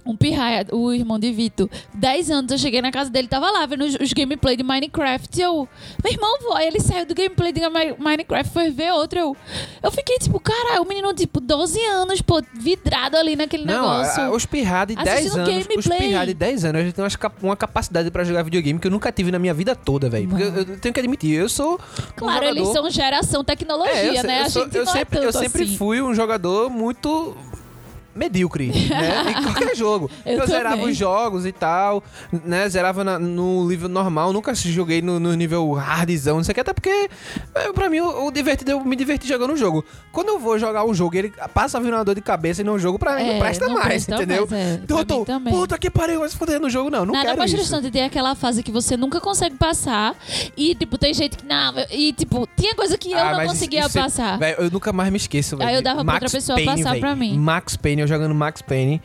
um 0.05 0.17
pirraia, 0.17 0.67
o 0.73 0.93
irmão 0.93 1.19
de 1.19 1.31
Vitor. 1.33 1.69
10 1.95 2.31
anos 2.31 2.53
eu 2.53 2.59
cheguei 2.59 2.83
na 2.83 2.91
casa 2.91 3.09
dele, 3.11 3.29
tava 3.29 3.51
lá 3.51 3.65
vendo 3.67 3.85
os, 3.85 3.95
os 3.95 4.13
gameplay 4.13 4.57
de 4.57 4.63
Minecraft. 4.63 5.39
E 5.39 5.43
eu, 5.43 5.69
meu 6.03 6.13
irmão, 6.13 6.39
vó, 6.43 6.59
ele 6.59 6.81
saiu 6.81 7.07
do 7.07 7.15
gameplay 7.15 7.53
de 7.53 7.61
Mi- 7.69 7.95
Minecraft, 7.99 8.53
foi 8.53 8.71
ver 8.71 8.93
outro. 8.93 9.19
Eu, 9.19 9.37
eu 9.83 9.91
fiquei 9.93 10.19
tipo, 10.19 10.41
cara, 10.41 10.81
o 10.83 10.85
menino, 10.85 11.13
tipo, 11.15 11.41
12 11.41 11.81
anos, 11.87 12.21
pô, 12.21 12.43
vidrado 12.55 13.17
ali 13.17 13.37
naquele 13.37 13.65
Não, 13.65 13.75
negócio. 13.83 14.23
a- 14.23 14.31
os 14.31 14.45
pirra 14.47 14.85
de 14.87 14.97
10 14.97 15.09
Assistindo 15.09 15.41
anos, 15.41 15.57
os 15.59 15.67
gameplay. 15.87 15.99
pirra 15.99 16.27
de 16.27 16.35
10 16.35 16.65
anos, 16.65 16.81
a 16.81 16.85
gente 16.85 16.95
tem 16.95 17.09
cap- 17.11 17.37
uma 17.45 17.57
capacidade 17.57 18.11
pra 18.11 18.25
jogar 18.25 18.43
videogame 18.43 18.79
que 18.79 18.87
eu 18.87 18.91
nunca 18.91 19.13
tive 19.13 19.31
na 19.31 19.39
minha 19.39 19.55
vida 19.55 19.75
toda, 19.77 20.09
velho. 20.11 20.29
Porque 20.29 20.43
eu, 20.45 20.55
eu 20.55 20.79
tenho 20.79 20.93
que 20.93 21.01
admitir, 21.01 21.33
eu 21.35 21.49
sou 21.49 21.75
um 21.75 21.79
claro, 22.17 22.45
eles 22.45 22.59
jogador- 22.67 22.73
são 22.83 22.91
geração 22.91 23.45
tecnologia, 23.45 23.93
É, 23.95 24.19
eu, 24.19 24.23
né? 24.25 24.41
eu 24.41 24.45
a 24.47 24.51
sou- 24.51 24.65
gente 24.65 24.77
eu 24.77 24.85
não 24.85 24.93
sempre, 24.93 25.19
é 25.19 25.25
eu 25.27 25.33
sempre 25.33 25.63
assim. 25.65 25.77
fui 25.77 26.01
um 26.03 26.15
jogador 26.15 26.69
muito 26.71 27.37
medíocre, 28.15 28.67
né? 28.89 29.25
Em 29.39 29.43
qualquer 29.43 29.75
jogo. 29.77 30.11
Eu 30.25 30.39
Eu, 30.41 30.47
zerava 30.47 30.77
também. 30.77 30.91
os 30.93 30.97
jogos 30.97 31.47
e 31.47 31.53
tal, 31.53 32.03
né? 32.45 32.69
Zerava 32.69 33.03
na- 33.05 33.19
no 33.19 33.69
nível 33.69 33.89
normal, 33.89 34.33
nunca 34.33 34.55
joguei 34.55 35.01
no, 35.03 35.19
no 35.21 35.35
nível 35.35 35.77
hardzão, 35.79 36.37
não 36.37 36.45
sei 36.45 36.53
o 36.53 36.55
que, 36.55 36.61
até 36.61 36.73
porque 36.73 37.09
é, 37.55 37.73
pra 37.73 37.89
mim 37.89 38.01
o, 38.01 38.27
o 38.27 38.31
divertido, 38.31 38.71
eu 38.73 38.85
me 38.85 38.97
diverti 38.97 39.27
jogando 39.27 39.53
o 39.53 39.57
jogo. 39.57 39.85
Quando 40.13 40.29
eu 40.29 40.39
vou 40.39 40.59
jogar 40.59 40.85
um 40.85 40.95
jogo 40.95 41.17
ele 41.17 41.33
passa 41.55 41.79
a 41.79 41.81
vir 41.81 41.93
uma 41.93 42.05
dor 42.05 42.15
de 42.15 42.21
cabeça 42.21 42.61
e 42.61 42.65
não 42.65 42.79
jogo, 42.79 42.99
pra 42.99 43.17
mim 43.17 43.23
É, 43.23 43.33
não 43.35 43.39
presta 43.41 43.67
não 43.67 43.75
mais, 43.75 43.87
presta 43.87 44.15
entendeu? 44.17 44.47
mais, 44.51 44.53
é. 44.63 44.81
Então 44.83 44.99
eu 44.99 45.07
Pra 45.07 45.17
tô, 45.41 45.51
puta 45.51 45.79
que 45.79 45.91
pariu, 45.91 46.21
vai 46.21 46.29
se 46.29 46.37
foder 46.37 46.61
no 46.61 46.69
jogo, 46.71 46.91
não, 46.91 47.05
não 47.07 47.13
Nada 47.15 47.27
quero 47.27 47.39
mais 47.39 47.53
frustrante 47.53 47.91
tem 47.91 48.05
aquela 48.05 48.35
fase 48.35 48.63
que 48.63 48.71
você 48.71 48.97
nunca 48.97 49.21
consegue 49.21 49.57
passar 49.57 50.15
e, 50.57 50.75
tipo, 50.75 50.99
tem 50.99 51.13
gente 51.15 51.37
que 51.37 51.47
não. 51.47 51.75
E, 51.91 52.13
tipo, 52.13 52.49
tinha 52.57 52.75
coisa 52.75 52.97
que 52.99 53.13
eu 53.13 53.19
Ah, 53.19 53.39
não 53.39 53.47
conseguia 53.47 53.87
isso 53.87 53.99
é- 53.99 54.03
passar. 54.03 54.39
Véi, 54.39 54.55
eu 54.59 54.71
nunca 54.71 54.93
mais 54.93 55.11
me 55.11 55.17
esqueço, 55.17 55.57
velho. 55.57 55.69
Aí 55.69 55.75
eu 55.77 55.83
dava 55.83 55.97
pra 55.97 56.05
Max 56.05 56.23
outra 56.25 56.39
pessoa 56.39 56.57
Payne, 56.57 56.71
passar 56.83 56.91
véi. 56.93 57.01
pra 57.01 57.15
mim. 57.17 57.39
Max 57.39 57.77
Payne, 57.77 58.02
eu 58.03 58.07
jogando 58.09 58.35
Max 58.35 58.63
Payne. 58.63 59.01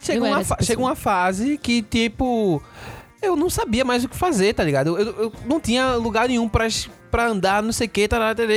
Chega 0.00 0.24
uma, 0.24 0.44
chega 0.60 0.80
uma 0.80 0.94
fase 0.94 1.58
que, 1.58 1.82
tipo, 1.82 2.62
eu 3.22 3.36
não 3.36 3.48
sabia 3.50 3.84
mais 3.84 4.04
o 4.04 4.08
que 4.08 4.16
fazer, 4.16 4.54
tá 4.54 4.62
ligado? 4.62 4.98
Eu, 4.98 5.22
eu 5.22 5.32
não 5.46 5.58
tinha 5.58 5.94
lugar 5.94 6.28
nenhum 6.28 6.48
pra, 6.48 6.66
pra 7.14 7.28
andar, 7.28 7.62
não 7.62 7.70
sei 7.70 7.86
o 7.86 7.90
que, 7.90 8.08
tá, 8.08 8.18
tá, 8.18 8.34
tá, 8.34 8.42
tá. 8.44 8.52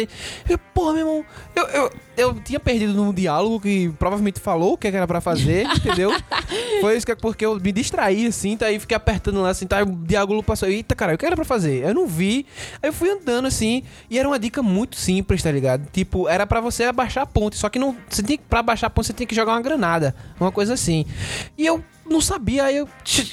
Eu, 0.50 0.58
porra, 0.74 0.94
meu 0.94 1.02
irmão, 1.02 1.26
eu, 1.56 1.64
eu, 1.68 1.92
eu 2.18 2.34
tinha 2.42 2.60
perdido 2.60 2.92
num 2.92 3.14
diálogo 3.14 3.60
que 3.60 3.90
provavelmente 4.00 4.40
falou 4.40 4.74
o 4.74 4.78
que 4.78 4.88
era 4.88 5.06
pra 5.06 5.22
fazer, 5.22 5.68
entendeu? 5.78 6.12
Foi 6.82 6.98
isso 6.98 7.06
que 7.06 7.12
é 7.12 7.16
porque 7.16 7.46
eu 7.46 7.60
me 7.60 7.72
distraí, 7.72 8.26
assim, 8.26 8.58
tá 8.58 8.66
aí 8.66 8.80
fiquei 8.80 8.98
apertando 8.98 9.42
lá, 9.44 9.50
assim, 9.50 9.68
tá, 9.68 9.84
o 9.84 9.86
diálogo 9.86 10.42
passou. 10.42 10.68
Eita, 10.68 10.96
cara, 10.96 11.14
o 11.14 11.18
que 11.20 11.26
era 11.26 11.36
pra 11.36 11.46
fazer? 11.46 11.84
Eu 11.84 11.94
não 11.94 12.08
vi. 12.08 12.48
Aí 12.82 12.90
eu 12.90 12.94
fui 12.94 13.12
andando, 13.12 13.46
assim, 13.48 13.84
e 14.10 14.18
era 14.18 14.28
uma 14.28 14.40
dica 14.40 14.64
muito 14.64 14.96
simples, 14.96 15.44
tá 15.44 15.52
ligado? 15.52 15.88
Tipo, 15.92 16.28
era 16.28 16.48
pra 16.48 16.60
você 16.60 16.86
abaixar 16.86 17.24
a 17.24 17.28
ponte, 17.28 17.58
só 17.58 17.70
que 17.70 17.78
não, 17.78 17.96
você 18.10 18.24
que- 18.24 18.40
pra 18.40 18.62
abaixar 18.62 18.88
a 18.88 18.90
ponte 18.90 19.06
você 19.06 19.14
tinha 19.14 19.28
que 19.28 19.36
jogar 19.36 19.52
uma 19.54 19.62
granada, 19.62 20.16
uma 20.40 20.52
coisa 20.52 20.74
assim. 20.74 21.06
E 21.56 21.64
eu 21.64 21.84
não 22.10 22.22
sabia, 22.22 22.64
aí 22.66 22.78
eu... 22.78 22.88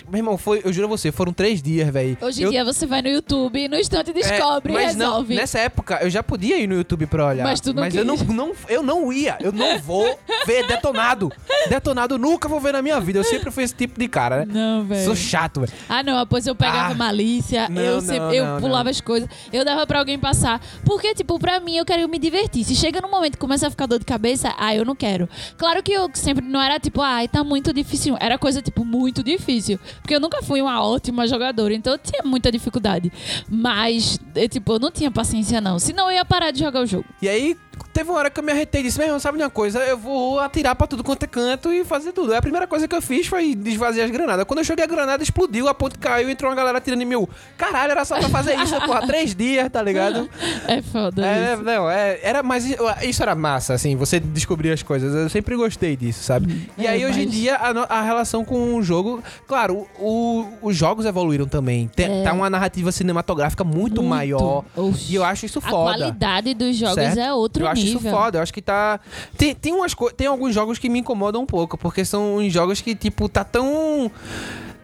Meu 0.09 0.19
irmão, 0.19 0.37
foi, 0.39 0.61
eu 0.65 0.73
juro 0.73 0.87
a 0.87 0.91
você, 0.91 1.11
foram 1.13 1.33
três 1.33 1.63
dias, 1.63 1.89
velho. 1.91 2.17
Hoje 2.21 2.41
em 2.43 2.45
Eu- 2.45 2.51
dia 2.51 2.65
você 2.65 2.87
vai 2.87 3.03
no 3.03 3.09
YouTube 3.09 3.59
e 3.59 3.69
no 3.69 3.77
instante 3.77 4.13
descobre 4.13 4.73
é, 4.73 4.75
mas 4.77 4.97
não, 4.97 5.07
resolve. 5.11 5.35
nessa 5.35 5.59
época 5.59 5.99
eu 6.03 6.11
já 6.11 6.23
podia 6.23 6.59
ir 6.59 6.67
no 6.67 6.75
YouTube 6.75 7.07
pra 7.07 7.27
olhar. 7.27 7.45
Mas 7.45 7.61
tu 7.61 7.73
não 7.73 7.85
eu 7.87 8.05
não, 8.05 8.17
não, 8.17 8.53
eu 8.69 8.83
não 8.83 9.13
ia. 9.13 9.37
Eu 9.41 9.53
não 9.53 9.79
vou 9.79 10.19
ver 10.47 10.67
detonado. 10.67 11.31
Detonado 11.69 12.15
eu 12.15 12.19
nunca 12.19 12.49
vou 12.49 12.61
ver 12.61 12.73
na 12.73 12.83
minha 12.83 13.01
vida. 13.01 13.19
Eu 13.19 13.25
sempre 13.25 13.51
fui 13.51 13.63
esse 13.65 13.75
tipo 13.75 13.99
de 13.99 14.09
cara, 14.09 14.45
né? 14.45 14.53
Não, 14.53 14.85
velho. 14.85 15.05
Sou 15.05 15.17
chato, 15.17 15.61
velho. 15.61 15.73
Ah, 15.89 16.03
não, 16.03 16.27
pois 16.27 16.47
eu 16.47 16.55
pegava 16.55 16.93
Ah, 16.93 16.95
malícia, 16.95 17.69
não, 17.69 17.81
eu, 17.83 17.95
não, 17.95 18.01
sempre, 18.01 18.37
eu 18.37 18.45
não, 18.47 18.61
pulava 18.61 18.85
não. 18.85 18.91
as 18.91 19.01
coisas, 19.01 19.29
eu 19.53 19.65
dava 19.65 19.87
pra 19.87 19.99
alguém 19.99 20.19
passar. 20.19 20.61
Porque, 20.85 21.15
tipo, 21.15 21.39
pra 21.39 21.61
mim, 21.61 21.77
eu 21.77 21.85
queria 21.85 22.07
me 22.09 22.19
divertir. 22.19 22.65
Se 22.65 22.75
chega 22.75 23.01
num 23.01 23.11
momento 23.11 23.33
que 23.33 23.39
começa 23.39 23.67
a 23.67 23.71
ficar 23.71 23.87
dor 23.87 23.99
de 23.99 24.05
cabeça, 24.05 24.55
ah, 24.59 24.75
eu 24.75 24.85
não 24.85 24.95
quero. 24.95 25.29
Claro 25.57 25.83
que 25.83 25.93
eu 25.93 26.11
sempre 26.15 26.45
não 26.45 26.61
era 26.61 26.79
tipo, 26.79 27.01
ai, 27.01 27.29
tá 27.29 27.43
muito 27.45 27.73
difícil. 27.73 28.17
Era 28.21 28.39
coisa, 28.39 28.61
tipo, 28.65 28.85
muito 28.85 29.23
difícil. 29.23 29.79
Porque 30.01 30.15
eu 30.15 30.21
nunca 30.21 30.43
fui 30.43 30.61
uma 30.61 30.83
ótima 30.83 31.27
jogadora, 31.27 31.75
então 31.75 31.93
eu 31.93 31.99
tinha 31.99 32.23
muita 32.25 32.51
dificuldade. 32.51 33.13
Mas, 33.49 34.19
eu, 34.35 34.49
tipo, 34.49 34.73
eu 34.73 34.79
não 34.79 34.91
tinha 34.91 35.11
paciência, 35.11 35.61
não. 35.61 35.79
Senão 35.79 36.11
eu 36.11 36.17
ia 36.17 36.25
parar 36.25 36.51
de 36.51 36.61
jogar 36.61 36.81
o 36.81 36.87
jogo. 36.87 37.05
E 37.21 37.29
aí, 37.29 37.57
teve 37.95 38.11
uma 38.11 38.19
hora 38.19 38.29
que 38.31 38.39
eu 38.41 38.45
me 38.45 38.53
arretei 38.53 38.81
e 38.81 38.85
disse, 38.85 38.99
meu 38.99 39.07
irmão, 39.07 39.21
sabe 39.21 39.39
de 39.39 39.45
uma 39.45 39.49
coisa? 39.51 39.79
Eu 39.79 39.97
vou 39.97 40.41
atirar 40.41 40.75
pra 40.75 40.87
tudo 40.87 41.03
quanto 41.05 41.23
é 41.23 41.27
canto 41.27 41.73
e 41.73 41.85
fazer 41.85 42.13
tudo. 42.13 42.33
Aí 42.33 42.39
a 42.39 42.43
primeira 42.43 42.67
coisa 42.67 42.87
que 42.89 42.95
eu 42.95 43.01
fiz 43.01 43.27
foi 43.27 43.55
desvaziar 43.55 44.05
as 44.07 44.11
granadas. 44.11 44.45
Quando 44.45 44.59
eu 44.59 44.65
joguei 44.65 44.85
a 44.85 44.89
granada, 44.89 45.23
explodiu, 45.23 45.69
a 45.69 45.75
ponte 45.75 45.97
caiu, 45.99 46.29
entrou 46.29 46.51
uma 46.51 46.57
galera 46.57 46.79
atirando 46.79 47.03
em 47.03 47.07
mim. 47.07 47.27
Caralho, 47.57 47.93
era 47.93 48.05
só 48.05 48.19
pra 48.19 48.29
fazer 48.29 48.57
isso, 48.59 48.75
porra, 48.83 49.07
três 49.07 49.35
dias, 49.35 49.71
tá 49.71 49.81
ligado? 49.83 50.29
É 50.67 50.81
foda 50.83 51.25
É, 51.25 51.57
não, 51.57 51.89
é, 51.91 52.19
era, 52.23 52.43
mas 52.43 52.65
isso 53.03 53.23
era 53.23 53.35
massa, 53.35 53.75
assim, 53.75 53.95
você 53.97 54.19
descobrir 54.19 54.71
as 54.73 54.83
coisas. 54.83 55.15
Eu 55.15 55.29
sempre 55.29 55.55
gostei 55.57 55.97
disso, 55.97 56.23
sabe? 56.25 56.71
E 56.77 56.87
É, 56.87 56.91
aí, 56.91 57.05
hoje 57.07 57.21
em 57.23 57.27
mas- 57.27 57.35
dia, 57.35 57.55
a, 57.57 57.99
a 57.99 58.03
relação 58.03 58.45
com 58.45 58.75
o 58.75 58.83
jogo. 58.83 59.23
Claro, 59.47 59.87
o- 59.99 60.47
os 60.63 60.77
jogos 60.77 61.05
evoluíram 61.07 61.47
também. 61.47 61.89
Tem, 61.95 62.21
É. 62.21 62.23
Tá 62.25 62.33
uma 62.33 62.49
narrativa 62.51 62.91
cinematográfica 62.91 63.63
muito, 63.63 64.03
maior. 64.03 64.65
Oxi. 64.75 65.13
E 65.13 65.15
eu 65.17 65.25
acho 65.25 65.47
isso 65.47 65.59
A 65.59 65.63
foda. 65.71 65.99
qualidade 65.99 66.55
dos 66.55 66.77
jogos 66.77 66.95
certo? 66.95 67.19
é 67.19 67.33
outro 67.33 67.63
nível. 67.75 67.84
Isso 67.85 68.01
foda, 68.01 68.39
eu 68.39 68.43
acho 68.43 68.53
que 68.53 68.63
tá. 68.63 69.01
Tem, 69.37 69.55
tem, 69.55 69.73
umas 69.73 69.95
co... 69.95 70.11
tem 70.11 70.27
alguns 70.27 70.55
jogos 70.55 70.79
que 70.79 70.89
me 70.89 71.01
incomodam 71.01 71.43
um 71.43 71.47
pouco, 71.47 71.77
porque 71.79 72.05
são 72.05 72.37
uns 72.37 72.53
jogos 72.53 72.81
que, 72.81 72.95
tipo, 72.95 73.29
tá 73.29 73.45
tão. 73.45 74.11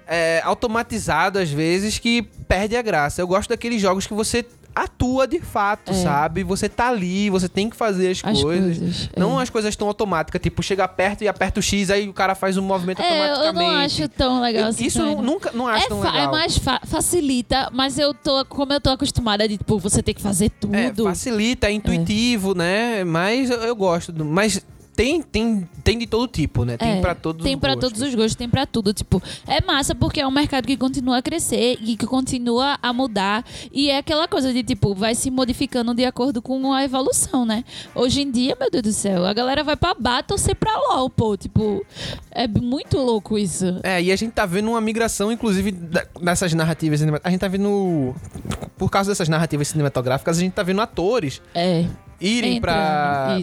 é, 0.06 0.40
automatizado 0.44 1.38
às 1.38 1.50
vezes 1.50 1.98
que 1.98 2.22
perde 2.48 2.76
a 2.76 2.82
graça. 2.82 3.22
Eu 3.22 3.28
gosto 3.28 3.50
daqueles 3.50 3.80
jogos 3.80 4.08
que 4.08 4.12
você 4.12 4.44
atua 4.74 5.26
de 5.26 5.40
fato, 5.40 5.90
É. 5.90 5.94
sabe? 5.94 6.42
Você 6.44 6.68
tá 6.68 6.88
ali, 6.88 7.28
você 7.30 7.48
tem 7.48 7.68
que 7.68 7.76
fazer 7.76 8.10
as, 8.10 8.20
As 8.24 8.40
coisas. 8.42 8.78
coisas, 8.78 9.10
Não 9.16 9.38
é. 9.38 9.42
as 9.42 9.50
coisas 9.50 9.74
tão 9.76 9.88
automáticas, 9.88 10.40
tipo, 10.40 10.62
chega 10.62 10.86
perto 10.86 11.22
e 11.22 11.28
aperta 11.28 11.60
o 11.60 11.62
X, 11.62 11.90
aí 11.90 12.08
o 12.08 12.12
cara 12.12 12.34
faz 12.34 12.56
um 12.56 12.62
movimento 12.62 13.02
É, 13.02 13.04
eu 13.04 13.34
automaticamente. 13.34 13.58
não 13.72 13.78
acho 13.80 14.08
tão 14.08 14.40
legal 14.40 14.62
Eu- 14.62 14.68
assim. 14.68 14.84
Isso 14.86 15.00
eu 15.00 15.20
nunca 15.22 15.50
não 15.52 15.66
acho 15.66 15.86
é, 15.86 15.88
tão 15.88 16.00
fa- 16.02 16.10
legal. 16.10 16.28
é 16.28 16.30
mais 16.30 16.58
fa- 16.58 16.80
facilita, 16.84 17.68
mas 17.72 17.98
eu 17.98 18.14
tô, 18.14 18.44
como 18.46 18.72
eu 18.72 18.80
tô 18.80 18.90
acostumada 18.90 19.46
de, 19.48 19.58
tipo, 19.58 19.78
você 19.78 20.02
ter 20.02 20.14
que 20.14 20.22
fazer 20.22 20.50
tudo. 20.50 20.74
É, 20.74 20.92
facilita, 20.94 21.66
é 21.68 21.72
intuitivo, 21.72 22.54
né? 22.54 23.04
Mas 23.04 23.50
eu, 23.50 23.58
eu 23.62 23.76
gosto. 23.76 24.12
do- 24.12 24.24
mas 24.24 24.64
tem, 25.00 25.22
tem, 25.22 25.68
tem 25.82 25.98
de 25.98 26.06
todo 26.06 26.28
tipo, 26.28 26.62
né? 26.62 26.76
Tem 26.76 26.98
É, 26.98 27.00
pra 27.00 27.14
todos 27.14 27.42
Tem 27.42 27.56
gostos. 27.58 27.80
todos 27.80 28.02
os 28.02 28.14
gostos, 28.14 28.34
tem 28.34 28.50
pra 28.50 28.66
tudo. 28.66 28.92
Tipo, 28.92 29.22
é 29.46 29.64
massa 29.64 29.94
porque 29.94 30.20
é 30.20 30.26
um 30.26 30.30
mercado 30.30 30.66
que 30.66 30.76
continua 30.76 31.16
a 31.16 31.22
crescer 31.22 31.78
e 31.80 31.96
que 31.96 32.06
continua 32.06 32.78
a 32.82 32.92
mudar. 32.92 33.42
E 33.72 33.88
é 33.88 33.96
aquela 33.96 34.28
coisa 34.28 34.52
de, 34.52 34.62
tipo, 34.62 34.94
vai 34.94 35.14
se 35.14 35.30
modificando 35.30 35.94
de 35.94 36.04
acordo 36.04 36.42
com 36.42 36.70
a 36.74 36.84
evolução, 36.84 37.46
né? 37.46 37.64
Hoje 37.94 38.20
em 38.20 38.30
dia, 38.30 38.54
meu 38.60 38.70
Deus 38.70 38.82
do 38.82 38.92
céu, 38.92 39.24
a 39.24 39.32
galera 39.32 39.64
vai 39.64 39.74
pra 39.74 39.94
bar 39.94 40.22
torcer 40.22 40.54
pra 40.54 40.70
LOL, 40.76 41.08
pô. 41.08 41.34
Tipo, 41.34 41.82
é 42.30 42.46
muito 42.46 42.98
louco 42.98 43.38
isso. 43.38 43.80
É, 43.82 44.02
e 44.02 44.12
a 44.12 44.16
gente 44.16 44.32
tá 44.32 44.44
vendo 44.44 44.68
uma 44.68 44.82
migração, 44.82 45.32
inclusive, 45.32 45.72
dessas 46.20 46.52
narrativas 46.52 47.00
cinematográficas. 47.00 47.26
A 47.26 47.30
gente 47.30 47.40
tá 47.40 47.48
vendo. 47.48 48.14
Por 48.76 48.90
causa 48.90 49.10
dessas 49.12 49.30
narrativas 49.30 49.68
cinematográficas, 49.68 50.36
a 50.36 50.40
gente 50.40 50.52
tá 50.52 50.62
vendo 50.62 50.82
atores 50.82 51.40
É. 51.54 51.86
irem 52.20 52.60
pra 52.60 53.38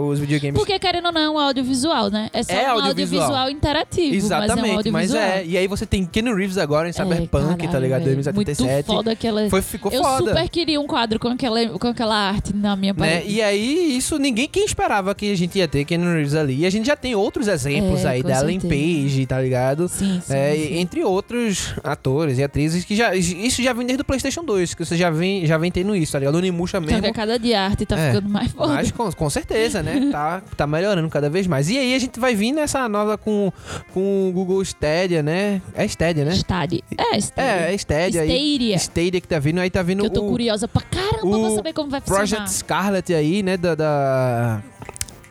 os 0.00 0.18
videogames. 0.18 0.58
Porque, 0.58 0.78
querendo 0.78 1.06
ou 1.06 1.12
não, 1.12 1.20
é 1.20 1.30
um 1.30 1.38
audiovisual, 1.38 2.10
né? 2.10 2.30
É 2.32 2.42
só 2.42 2.52
É 2.52 2.56
um 2.74 2.78
audiovisual. 2.80 3.22
audiovisual 3.22 3.50
interativo, 3.50 4.14
Exatamente, 4.14 4.66
mas 4.66 4.86
é 4.86 4.88
um 4.88 4.92
mas 4.92 5.14
é. 5.14 5.44
E 5.46 5.56
aí 5.58 5.66
você 5.66 5.86
tem 5.86 6.04
Keanu 6.04 6.34
Reeves 6.34 6.58
agora 6.58 6.88
em 6.88 6.92
Cyberpunk, 6.92 7.56
tá 7.58 7.66
caralho, 7.66 7.82
ligado? 7.82 8.04
velho. 8.04 8.14
2077. 8.16 8.72
Muito 8.72 8.86
foda 8.86 9.12
aquela... 9.12 9.48
Foi, 9.50 9.62
ficou 9.62 9.92
Eu 9.92 10.02
foda. 10.02 10.30
super 10.30 10.48
queria 10.48 10.80
um 10.80 10.86
quadro 10.86 11.18
com 11.18 11.28
aquela, 11.28 11.66
com 11.78 11.88
aquela 11.88 12.14
arte 12.16 12.54
na 12.54 12.76
minha 12.76 12.92
Né? 12.92 12.98
parede. 12.98 13.30
E 13.32 13.42
aí, 13.42 13.96
isso 13.96 14.18
ninguém 14.18 14.48
quem 14.48 14.64
esperava 14.64 15.14
que 15.14 15.30
a 15.32 15.36
gente 15.36 15.58
ia 15.58 15.68
ter 15.68 15.84
Keanu 15.84 16.12
Reeves 16.14 16.34
ali. 16.34 16.60
E 16.60 16.66
a 16.66 16.70
gente 16.70 16.86
já 16.86 16.96
tem 16.96 17.14
outros 17.14 17.48
exemplos 17.48 18.04
É, 18.04 18.08
aí 18.08 18.22
da 18.22 18.40
Ellen. 18.40 18.60
Page, 18.60 19.26
tá 19.26 19.40
ligado? 19.40 19.88
Sim, 19.88 20.20
sim, 20.24 20.32
É, 20.34 20.54
sim. 20.54 20.78
Entre 20.78 21.02
outros 21.04 21.74
atores 21.82 22.38
e 22.38 22.42
atrizes 22.42 22.84
que 22.84 22.94
já. 22.96 23.14
Isso 23.14 23.62
já 23.62 23.72
vem 23.72 23.86
desde 23.86 24.02
o 24.02 24.04
PlayStation 24.04 24.44
2, 24.44 24.74
que 24.74 24.84
você 24.84 24.96
já 24.96 25.10
vem, 25.10 25.44
já 25.46 25.58
vem 25.58 25.70
tendo 25.70 25.94
isso, 25.96 26.12
tá 26.12 26.18
ligado? 26.18 26.36
O 26.36 26.38
Então, 26.44 26.80
que 26.80 26.86
mesmo. 26.92 27.06
a 27.06 27.12
cada 27.12 27.38
dia 27.38 27.60
arte 27.62 27.84
tá 27.86 27.98
É, 27.98 28.12
ficando 28.22 28.28
mais 28.32 28.52
foda. 28.52 28.74
Mas 28.74 28.90
com, 28.90 29.10
com 29.12 29.30
certeza, 29.30 29.82
né? 29.82 30.08
Tá, 30.12 30.42
tá 30.56 30.66
melhorando 30.66 31.08
cada 31.08 31.28
vez 31.30 31.46
mais. 31.46 31.68
E 31.70 31.78
aí 31.78 31.94
a 31.94 31.98
gente 31.98 32.20
vai 32.20 32.34
vir 32.34 32.52
nessa 32.52 32.88
nova 32.88 33.16
com, 33.16 33.50
com 33.94 34.28
o 34.28 34.32
Google 34.32 34.60
Stadia, 34.62 35.22
né? 35.22 35.60
É 35.74 35.84
Stadia, 35.86 36.24
né? 36.24 36.32
Stadia. 36.32 36.82
É, 36.96 37.16
Stadia. 37.18 37.50
É, 37.50 37.72
é 37.72 37.74
Stadia 37.74 38.20
aí. 38.22 38.28
Stadia. 38.28 38.76
Stadia 38.76 39.20
que 39.20 39.28
tá 39.28 39.38
vindo, 39.38 39.58
aí 39.60 39.70
tá 39.70 39.82
vindo 39.82 40.00
Que 40.00 40.06
eu 40.06 40.10
tô 40.10 40.26
o 40.26 40.30
curiosa 40.30 40.68
pra 40.68 40.82
caramba 40.82 41.38
pra 41.40 41.50
saber 41.54 41.72
como 41.72 41.90
vai 41.90 42.00
funcionar. 42.00 42.18
Project 42.20 42.50
Scarlet 42.52 43.14
aí, 43.14 43.42
né? 43.42 43.56
Da, 43.56 43.74
da, 43.74 44.62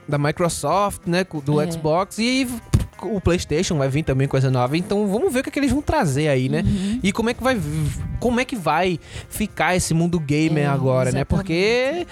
da 0.08 0.18
Microsoft, 0.18 1.02
né? 1.06 1.26
Do 1.46 1.62
É. 1.62 1.72
Xbox. 1.72 2.18
E 2.18 2.48
o 3.04 3.20
PlayStation 3.22 3.78
vai 3.78 3.90
vir 3.90 4.04
também 4.04 4.28
coisa 4.28 4.50
nova. 4.52 4.78
Então 4.78 5.08
vamos 5.08 5.32
ver 5.34 5.40
o 5.40 5.44
que, 5.44 5.50
é 5.50 5.52
que 5.52 5.60
eles 5.60 5.72
vão 5.72 5.82
trazer 5.82 6.28
aí, 6.28 6.50
né? 6.50 6.64
Uhum. 6.66 7.00
E 7.04 7.12
como 7.12 7.30
é 7.30 7.34
que 7.34 7.44
vai 7.44 7.60
como 8.20 8.40
é 8.40 8.46
que 8.46 8.56
vai 8.56 9.00
ficar 9.30 9.76
esse 9.76 9.94
mundo 9.94 10.20
gamer 10.20 10.64
É, 10.66 10.68
agora, 10.68 11.12
né? 11.12 11.20
exatamente. 11.20 11.28
Porque 11.28 12.08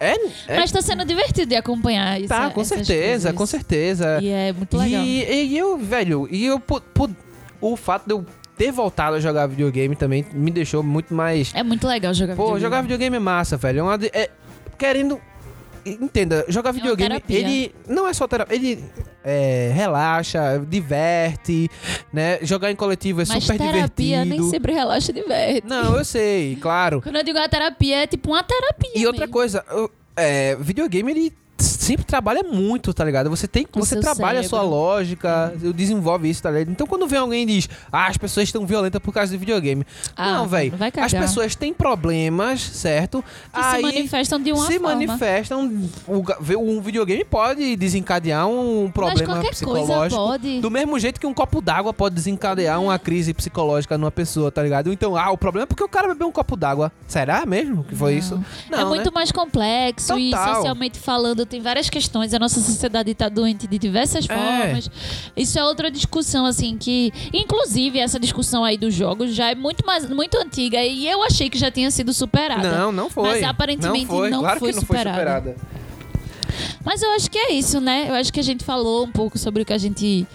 é, 0.00 0.14
é 0.48 0.56
Mas 0.58 0.72
tá 0.72 0.82
sendo 0.82 1.04
divertido 1.04 1.48
de 1.48 1.56
acompanhar 1.56 2.18
isso. 2.18 2.28
tá, 2.28 2.50
com 2.50 2.64
certeza, 2.64 3.28
coisas. 3.28 3.32
com 3.32 3.46
certeza. 3.46 4.18
E 4.22 4.28
é 4.28 4.52
muito 4.52 4.76
legal. 4.76 5.02
E, 5.02 5.44
e 5.46 5.56
eu, 5.58 5.78
velho, 5.78 6.28
e 6.30 6.44
eu 6.44 6.60
o 7.60 7.76
fato 7.76 8.06
de 8.06 8.12
eu 8.12 8.24
ter 8.56 8.72
voltado 8.72 9.16
a 9.16 9.20
jogar 9.20 9.46
videogame 9.46 9.94
também 9.94 10.24
me 10.32 10.50
deixou 10.50 10.82
muito 10.82 11.12
mais 11.14 11.52
É 11.54 11.62
muito 11.62 11.86
legal 11.86 12.12
jogar 12.14 12.34
Pô, 12.34 12.42
videogame. 12.44 12.60
jogar 12.62 12.80
videogame 12.82 13.16
é 13.16 13.20
massa, 13.20 13.56
velho. 13.56 13.80
É 13.80 13.82
uma 13.82 13.98
é- 14.12 14.30
querendo. 14.78 15.20
Entenda, 15.86 16.44
jogar 16.48 16.72
videogame, 16.72 17.10
terapia. 17.10 17.38
ele 17.38 17.74
não 17.88 18.06
é 18.08 18.12
só 18.12 18.26
terapia, 18.26 18.56
ele 18.56 18.84
é, 19.24 19.70
relaxa, 19.74 20.58
diverte, 20.68 21.68
né? 22.12 22.38
Jogar 22.42 22.70
em 22.70 22.76
coletivo 22.76 23.20
é 23.22 23.24
Mas 23.28 23.44
super 23.44 23.58
terapia 23.58 24.22
divertido. 24.22 24.42
nem 24.42 24.50
sempre 24.50 24.72
relaxa 24.72 25.10
e 25.10 25.14
diverte. 25.14 25.66
Não, 25.66 25.96
eu 25.96 26.04
sei, 26.04 26.56
claro. 26.56 27.00
Quando 27.06 27.16
eu 27.16 27.22
digo 27.24 27.38
a 27.38 27.48
terapia, 27.48 28.02
é 28.02 28.06
tipo 28.06 28.30
uma 28.32 28.42
terapia 28.42 28.90
E 28.94 29.06
outra 29.06 29.20
mesmo. 29.22 29.32
coisa, 29.32 29.64
eu- 29.70 29.90
é, 30.16 30.56
videogame 30.56 31.10
ele 31.12 31.32
sempre 31.86 32.04
trabalha 32.04 32.42
muito, 32.42 32.92
tá 32.92 33.04
ligado? 33.04 33.30
Você 33.30 33.46
tem 33.48 33.64
O 33.74 33.78
você 33.80 33.98
trabalha 34.00 34.40
a 34.40 34.42
sua 34.42 34.58
cérebro. 34.60 34.76
lógica, 34.76 35.52
desenvolve 35.74 36.28
isso, 36.28 36.42
tá 36.42 36.50
ligado? 36.50 36.70
Então 36.70 36.86
quando 36.86 37.06
vem 37.06 37.18
alguém 37.18 37.42
e 37.44 37.46
diz: 37.46 37.68
"Ah, 37.92 38.06
as 38.08 38.16
pessoas 38.16 38.48
estão 38.48 38.66
violentas 38.66 39.00
por 39.00 39.12
causa 39.12 39.32
do 39.32 39.38
videogame". 39.38 39.84
Ah, 40.16 40.32
não, 40.38 40.48
velho. 40.48 40.72
As 41.02 41.12
pessoas 41.12 41.54
têm 41.54 41.72
problemas, 41.72 42.60
certo? 42.60 43.24
Que 43.52 43.62
se 43.62 43.82
manifestam 43.82 44.40
de 44.40 44.52
uma 44.52 44.66
se 44.66 44.74
forma. 44.78 44.88
manifestam, 44.94 45.82
o 46.06 46.22
ga- 46.22 46.38
um 46.58 46.80
videogame 46.80 47.24
pode 47.24 47.76
desencadear 47.76 48.46
um 48.48 48.84
Mas 48.84 48.92
problema 48.92 49.44
psicológico. 49.50 50.16
pode. 50.22 50.60
Do 50.60 50.70
mesmo 50.70 50.98
jeito 50.98 51.20
que 51.20 51.26
um 51.26 51.34
copo 51.34 51.60
d'água 51.60 51.92
pode 51.92 52.14
desencadear 52.14 52.80
uma 52.80 52.98
crise 52.98 53.32
psicológica 53.34 53.98
numa 53.98 54.10
pessoa, 54.10 54.50
tá 54.50 54.62
ligado? 54.62 54.92
Então, 54.92 55.16
ah, 55.16 55.30
o 55.30 55.36
problema 55.36 55.64
é 55.64 55.66
porque 55.66 55.82
o 55.84 55.88
cara 55.88 56.08
bebeu 56.08 56.28
um 56.28 56.32
copo 56.32 56.56
d'água. 56.56 56.90
Será 57.06 57.44
mesmo 57.44 57.84
que 57.84 57.94
foi 57.94 58.12
Não. 58.12 58.18
isso? 58.18 58.44
é 58.72 58.84
muito 58.84 59.12
mais 59.12 59.30
complexo 59.32 60.18
e 60.18 60.30
Total. 60.30 60.54
socialmente 60.54 60.98
falando 60.98 61.44
tem 61.44 61.60
várias 61.60 61.75
questões. 61.90 62.32
A 62.34 62.38
nossa 62.38 62.60
sociedade 62.60 63.14
tá 63.14 63.28
doente 63.28 63.66
de 63.66 63.78
diversas 63.78 64.26
É. 64.28 64.34
formas. 64.34 64.90
Isso 65.36 65.58
é 65.58 65.64
outra 65.64 65.90
discussão 65.90 66.46
assim 66.46 66.76
que, 66.76 67.12
inclusive 67.32 67.98
essa 67.98 68.18
discussão 68.18 68.64
aí 68.64 68.76
dos 68.78 68.94
jogos 68.94 69.34
já 69.34 69.50
é 69.50 69.54
muito 69.54 69.84
mais 69.86 70.08
muito 70.08 70.36
antiga 70.38 70.82
e 70.82 71.06
eu 71.06 71.22
achei 71.22 71.50
que 71.50 71.58
já 71.58 71.70
tinha 71.70 71.90
sido 71.90 72.12
superada. 72.12 72.70
Não, 72.70 72.90
não 72.90 73.10
foi. 73.10 73.28
Mas 73.30 73.42
aparentemente 73.42 74.06
não 74.06 74.16
foi. 74.18 74.30
não 74.30 74.40
claro 74.40 74.58
foi 74.60 74.70
que 74.70 74.74
não 74.76 74.80
superada. 74.82 75.10
foi 75.12 75.18
superada. 75.52 75.56
Mas 76.84 77.02
eu 77.02 77.10
acho 77.12 77.30
que 77.30 77.38
é 77.38 77.52
isso, 77.52 77.80
né? 77.80 78.06
Eu 78.08 78.14
acho 78.14 78.32
que 78.32 78.40
a 78.40 78.42
gente 78.42 78.64
falou 78.64 79.04
um 79.04 79.12
pouco 79.12 79.38
sobre 79.38 79.62
o 79.62 79.64
que 79.64 79.72
a 79.72 79.78
gente 79.78 80.26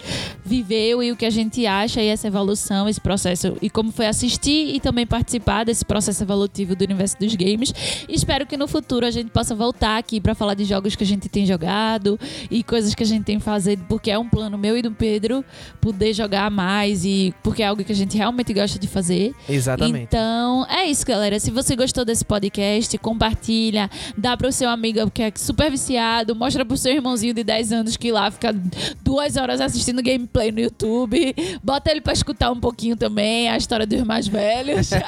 viveu 0.44 1.02
e 1.02 1.12
o 1.12 1.16
que 1.16 1.24
a 1.24 1.30
gente 1.30 1.66
acha 1.66 2.02
e 2.02 2.08
essa 2.08 2.26
evolução, 2.26 2.88
esse 2.88 3.00
processo 3.00 3.56
e 3.62 3.70
como 3.70 3.92
foi 3.92 4.06
assistir 4.06 4.74
e 4.74 4.80
também 4.80 5.06
participar 5.06 5.64
desse 5.64 5.84
processo 5.84 6.22
evolutivo 6.22 6.74
do 6.74 6.82
universo 6.84 7.16
dos 7.18 7.34
games. 7.34 7.72
Espero 8.08 8.46
que 8.46 8.56
no 8.56 8.66
futuro 8.66 9.06
a 9.06 9.10
gente 9.10 9.30
possa 9.30 9.54
voltar 9.54 9.98
aqui 9.98 10.20
pra 10.20 10.34
falar 10.34 10.54
de 10.54 10.64
jogos 10.64 10.96
que 10.96 11.04
a 11.04 11.06
gente 11.06 11.28
tem 11.28 11.46
jogado 11.46 12.18
e 12.50 12.62
coisas 12.62 12.94
que 12.94 13.02
a 13.02 13.06
gente 13.06 13.24
tem 13.24 13.38
feito, 13.38 13.84
porque 13.88 14.10
é 14.10 14.18
um 14.18 14.28
plano 14.28 14.58
meu 14.58 14.76
e 14.76 14.82
do 14.82 14.92
Pedro 14.92 15.44
poder 15.80 16.12
jogar 16.12 16.50
mais 16.50 17.04
e 17.04 17.34
porque 17.42 17.62
é 17.62 17.66
algo 17.66 17.82
que 17.84 17.92
a 17.92 17.94
gente 17.94 18.16
realmente 18.16 18.52
gosta 18.52 18.78
de 18.78 18.86
fazer. 18.86 19.34
Exatamente. 19.48 20.04
Então, 20.04 20.66
é 20.68 20.86
isso, 20.86 21.04
galera. 21.06 21.38
Se 21.38 21.50
você 21.50 21.76
gostou 21.76 22.04
desse 22.04 22.24
podcast, 22.24 22.96
compartilha, 22.98 23.90
dá 24.16 24.36
pro 24.36 24.52
seu 24.52 24.68
amigo 24.68 25.10
que 25.10 25.22
é 25.22 25.32
super 25.34 25.70
viciado, 25.70 26.11
mostra 26.34 26.64
pro 26.64 26.76
seu 26.76 26.92
irmãozinho 26.92 27.34
de 27.34 27.44
10 27.44 27.72
anos 27.72 27.96
que 27.96 28.12
lá 28.12 28.30
fica 28.30 28.54
duas 29.02 29.36
horas 29.36 29.60
assistindo 29.60 30.02
gameplay 30.02 30.52
no 30.52 30.60
YouTube, 30.60 31.34
bota 31.62 31.90
ele 31.90 32.00
pra 32.00 32.12
escutar 32.12 32.50
um 32.50 32.60
pouquinho 32.60 32.96
também 32.96 33.48
a 33.48 33.56
história 33.56 33.86
dos 33.86 34.02
mais 34.02 34.26
velhos. 34.26 34.90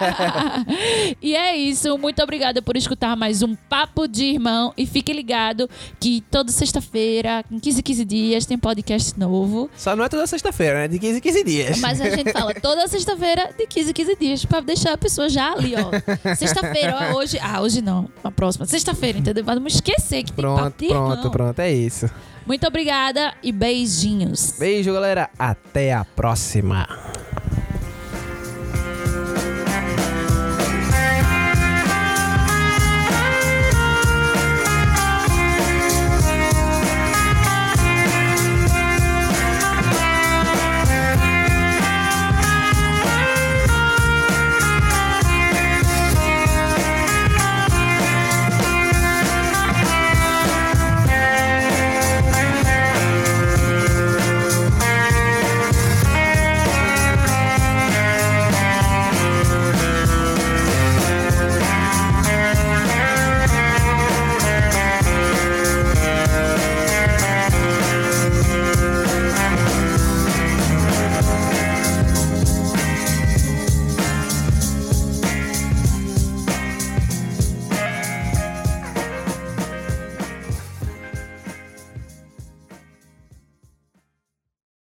e 1.22 1.34
é 1.34 1.56
isso. 1.56 1.96
Muito 1.98 2.22
obrigada 2.22 2.62
por 2.62 2.76
escutar 2.76 3.16
mais 3.16 3.42
um 3.42 3.54
Papo 3.54 4.06
de 4.06 4.24
Irmão. 4.24 4.72
E 4.76 4.86
fique 4.86 5.12
ligado 5.12 5.68
que 6.00 6.22
toda 6.30 6.50
sexta-feira, 6.50 7.44
em 7.50 7.58
15 7.58 7.82
15 7.82 8.04
dias, 8.04 8.46
tem 8.46 8.58
podcast 8.58 9.18
novo. 9.18 9.70
Só 9.76 9.94
não 9.94 10.04
é 10.04 10.08
toda 10.08 10.26
sexta-feira, 10.26 10.80
né? 10.80 10.88
De 10.88 10.98
15 10.98 11.18
em 11.18 11.20
15 11.20 11.44
dias. 11.44 11.80
Mas 11.80 12.00
a 12.00 12.10
gente 12.10 12.32
fala 12.32 12.54
toda 12.54 12.86
sexta-feira 12.88 13.50
de 13.56 13.66
15 13.66 13.90
em 13.90 13.92
15 13.92 14.16
dias 14.16 14.44
pra 14.44 14.60
deixar 14.60 14.92
a 14.92 14.98
pessoa 14.98 15.28
já 15.28 15.52
ali, 15.52 15.74
ó. 15.74 16.34
Sexta-feira, 16.34 17.12
ó, 17.12 17.16
hoje. 17.16 17.38
Ah, 17.40 17.60
hoje 17.60 17.82
não. 17.82 18.08
A 18.22 18.30
próxima. 18.30 18.66
Sexta-feira, 18.66 19.18
entendeu? 19.18 19.44
Não 19.44 19.66
esquecer 19.66 20.22
que 20.24 20.32
tem 20.32 20.44
papo 20.44 20.56
Pronto, 20.56 20.78
de 20.78 20.88
pronto, 20.98 21.18
irmão. 21.18 21.30
pronto. 21.30 21.58
É 21.60 21.72
isso. 21.72 22.10
Muito 22.46 22.66
obrigada 22.66 23.34
e 23.42 23.50
beijinhos. 23.50 24.54
Beijo, 24.58 24.92
galera. 24.92 25.30
Até 25.38 25.92
a 25.92 26.04
próxima. 26.04 26.86